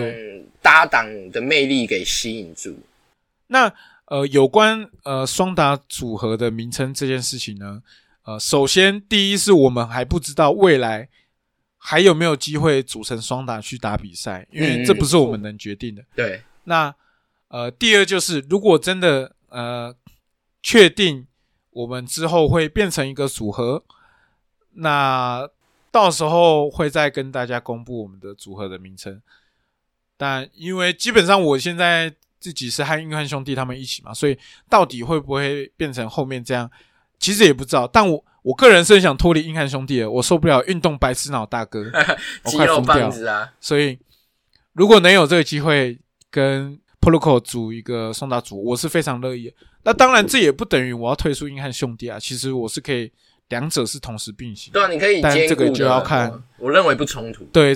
[0.63, 2.75] 搭档的魅力给吸引住。
[3.49, 3.71] 那
[4.07, 7.83] 呃，有关呃双打组合的名称这件事情呢，
[8.25, 11.11] 呃，首先第一是我们还不知道未来
[11.77, 16.03] 还有没有机会组成双打去打比赛，因为这不是我们能决定的。
[16.17, 16.41] 对。
[16.65, 16.95] 那
[17.49, 19.95] 呃，第二就是如果真的呃。
[20.63, 21.27] 确定
[21.71, 23.83] 我们之后会变成一个组合，
[24.75, 25.49] 那
[25.91, 29.23] 到时候会再跟大家公布我们的组合的名称。
[30.19, 34.39] 但因为基本上我现在自己是和硬汉兄弟他们一起嘛，所以
[34.69, 36.71] 到底会不会变成后面这样，
[37.19, 37.87] 其实也不知道。
[37.87, 41.81] 但我我个人是很想脱离硬汉兄弟的，我受不了运动白痴脑大哥，
[42.45, 43.01] 我肌肉快疯掉了。
[43.05, 43.99] 棒子啊，所以
[44.75, 45.99] 如果能有这个机会
[46.31, 49.55] 跟 Protocol 组一个双打组，我是非常乐意的。
[49.83, 52.19] 那当然，这也不等于我要退出硬汉兄弟啊。
[52.19, 53.11] 其实我是可以，
[53.49, 54.73] 两者是同时并行。
[54.73, 57.45] 对啊，你可以但这个就要看我我认为不冲突。
[57.53, 57.75] 对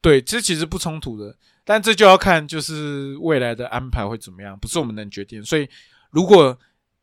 [0.00, 5.44] 对，这其实不冲突的，但这就要看就是未来的安排会怎么样，不是我们能决定。
[5.44, 5.68] 所以，
[6.10, 6.58] 如果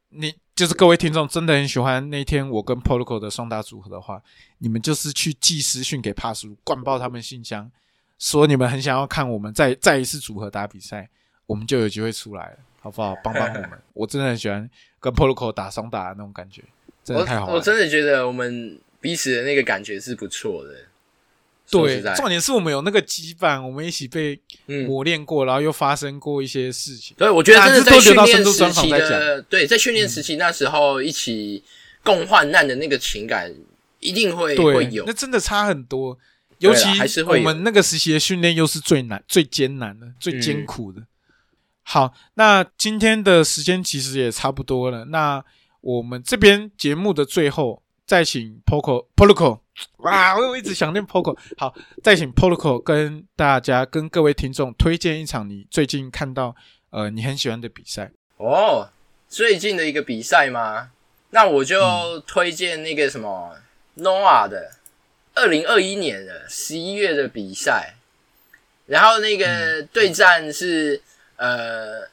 [0.10, 4.22] 你就是各位听众真的很喜欢那天我跟 Protocol 的双打组合的话，
[4.58, 7.70] 你们就是去寄私讯给帕叔，灌爆他们信箱，
[8.20, 11.10] 说你们很想要看我们再再一次组合打比赛，
[11.46, 13.16] 我们就有机会出来了，好不好？
[13.24, 16.64] 帮帮我们， 我真的很喜欢跟 Protocol 打双打的那种感觉，
[17.04, 17.54] 真的太好玩了。
[17.54, 20.74] 我我真的觉得我们彼此的那个感觉是不错的。
[21.70, 27.14] 对，重点是我们有那个羁绊，我们一起被嗯，磨练过，然后又发生过一些事情。
[27.18, 31.62] 对，我觉得真的在啊这都留到训练时期的，对，在训练时期那时候一起
[32.06, 33.54] 共患难的那个情感，
[34.00, 35.12] 一定会会，有那。
[35.12, 36.18] 真的差很多。
[36.60, 36.88] 尤其
[37.24, 41.04] 我们那个时期的训练又是最难、最艰难的、最艰嗯苦的。
[41.84, 45.06] 好，那今天的时间其实也差不多了。
[45.06, 45.44] 那
[45.82, 49.62] 我们这边节目的最后，再请 Poco Poloco，
[50.04, 51.38] 哇，我一直想念 Poco。
[51.58, 56.56] 好，再请 Poloco 跟大家、跟各位听众推荐一场你最近看到
[56.90, 58.12] 呃你很喜欢的比赛。
[58.36, 58.90] 哦，
[59.30, 60.90] 最近的一个比赛吗？
[61.30, 63.56] 那我嗯就推荐那个什么
[63.98, 64.72] Noah 的
[65.38, 67.96] 二零二一年的十一月的比赛，
[68.86, 69.90] 然后那个嗯。
[69.94, 71.02] 对战是、
[71.38, 72.08] 呃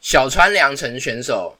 [0.00, 1.58] 小川良成选手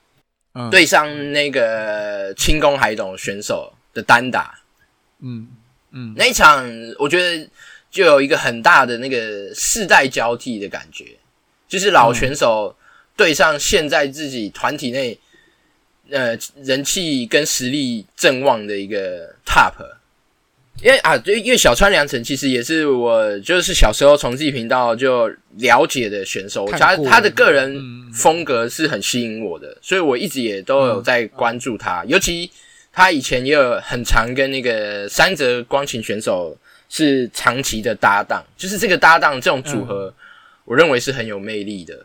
[0.53, 4.61] 嗯，，对上那个轻功海董选手的单打，
[5.21, 5.49] 嗯
[5.91, 6.65] 嗯，那一场
[7.01, 7.51] 我觉得
[7.91, 11.05] 就有一个很大的那个世代交替的感觉，
[11.67, 12.77] 就是老选手
[13.17, 15.19] 对上现在自己团体内
[16.11, 19.75] 呃人气跟实力正旺的一个 top。
[20.83, 32.51] 因为啊，对，因为小川良成其实也是我就是小时候从自己频道就了解的选手，他看过他的个人嗯风格是很吸引我的，所以我一直也都有在关注他，尤其
[32.93, 36.57] 他以前也有很常跟那个三泽光琴选手
[36.89, 40.13] 是长期的搭档，就是这个搭档这种组合，
[40.65, 42.05] 我认为是很有魅力的，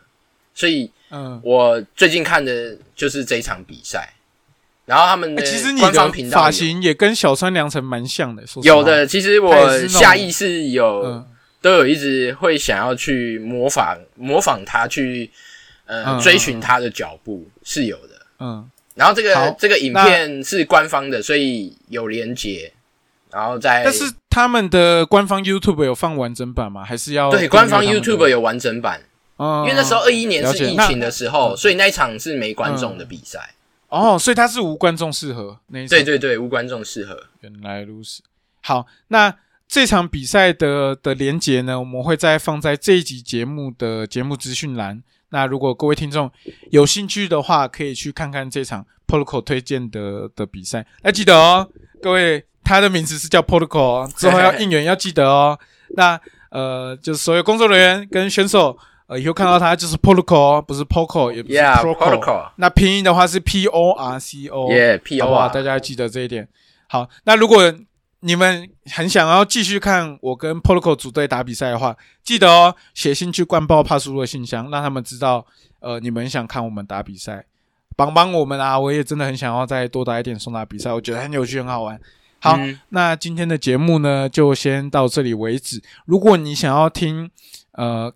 [0.55, 1.39] 所以嗯。
[1.43, 4.13] 我最近看的就是这一场比赛，
[4.85, 11.25] 然后他们的欸其实你的发型也跟小川良成蛮像的，说有，的，其实我下意识有、嗯。
[11.61, 15.29] 都有一直会想要去模仿模仿他去
[15.85, 18.25] 呃、嗯追寻他的脚步是有的。
[18.39, 22.73] 嗯，然后这个这个影片是官方的，所以有连接，
[23.29, 26.83] 然后再但是他们的官方 YouTube 有放完整版吗？
[26.83, 28.99] 还是要对官方 YouTube 有完整版，
[29.37, 31.57] 嗯，因为那时候二一年是疫情的时候，嗯。
[31.57, 33.53] 所以那一场是没观众的比赛。
[33.91, 35.99] 哦，所以他是无观众适合那一场。
[35.99, 37.27] 对对对，无观众适合。
[37.41, 38.23] 原来如此。
[38.61, 39.35] 好，那
[39.67, 45.03] 这场比赛的的连结呢，我们会再放在这一集节目的节目资讯栏。
[45.29, 46.31] 那如果各位听众
[46.71, 50.85] 有兴趣的话，可以去看看这场 Protocol 推荐的的比赛。
[51.03, 51.69] 那记得哦，
[52.01, 55.59] 各位，他的名字是叫 Protocol，哦之后要应援要记得哦。
[55.95, 56.19] 那
[56.49, 58.77] 呃，就是所有工作人员跟选手，
[59.11, 61.95] 呃，以后看到他就是 Protocol，哦不是 Poco，也不是 Protocol。
[61.97, 62.51] protocol.
[62.55, 64.69] 那拼音的话是 P O R C O。
[64.71, 65.49] Yeah, P 好 O？R。
[65.49, 66.47] 大家要记得这一点。
[66.87, 67.73] 好，那如果
[68.21, 75.45] 你们很想要继续看我跟 Protocol 组队打比赛的话，记得哦，写信去灌爆帕苏的信箱，让他们知道，
[75.81, 77.43] 呃，你们想看我们打比赛，
[77.97, 78.79] 帮帮我们啊！
[78.79, 81.99] 我也真的很想要再多打一点送打比赛，我觉得很有趣，很好玩。
[82.39, 85.81] 好，嗯那今天的节目呢，就先到这里为止。
[86.05, 87.29] 如果你想要听
[87.73, 88.13] 呃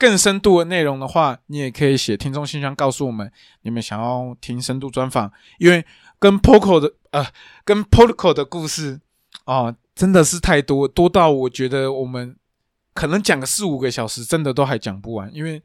[0.00, 3.30] 更深度的内容的话，你也可以写听众信箱告诉我们，
[3.60, 5.84] 你们想要听深度专访，因为
[6.18, 7.26] 跟 Poco 的呃
[7.66, 8.98] 跟 Protocol 的故事
[9.44, 12.34] 哦，真的是太多，多到我觉得我们
[12.94, 15.62] 可能讲个四五个小时，真的都还讲不完，因为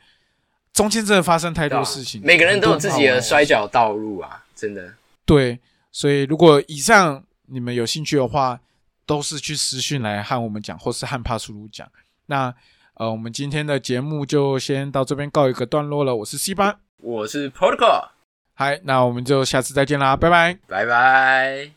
[0.74, 4.94] 中间真的发生太多事情，每个人都有自己的摔跤道路啊，真的。
[5.26, 5.58] 对，
[5.94, 8.60] 所以如果以上你们有兴趣的话，
[9.06, 11.90] 都是去私讯来和我们讲，或是和帕苏鲁讲。
[12.26, 12.54] 那
[12.96, 16.16] 呃，我们今天的节目就先到这边告一个段落了。
[16.16, 18.10] 我是 C 班，我是 Protocol，
[18.54, 20.58] 嗨，那我们就下次再见啦，拜拜。
[20.68, 21.76] 拜拜。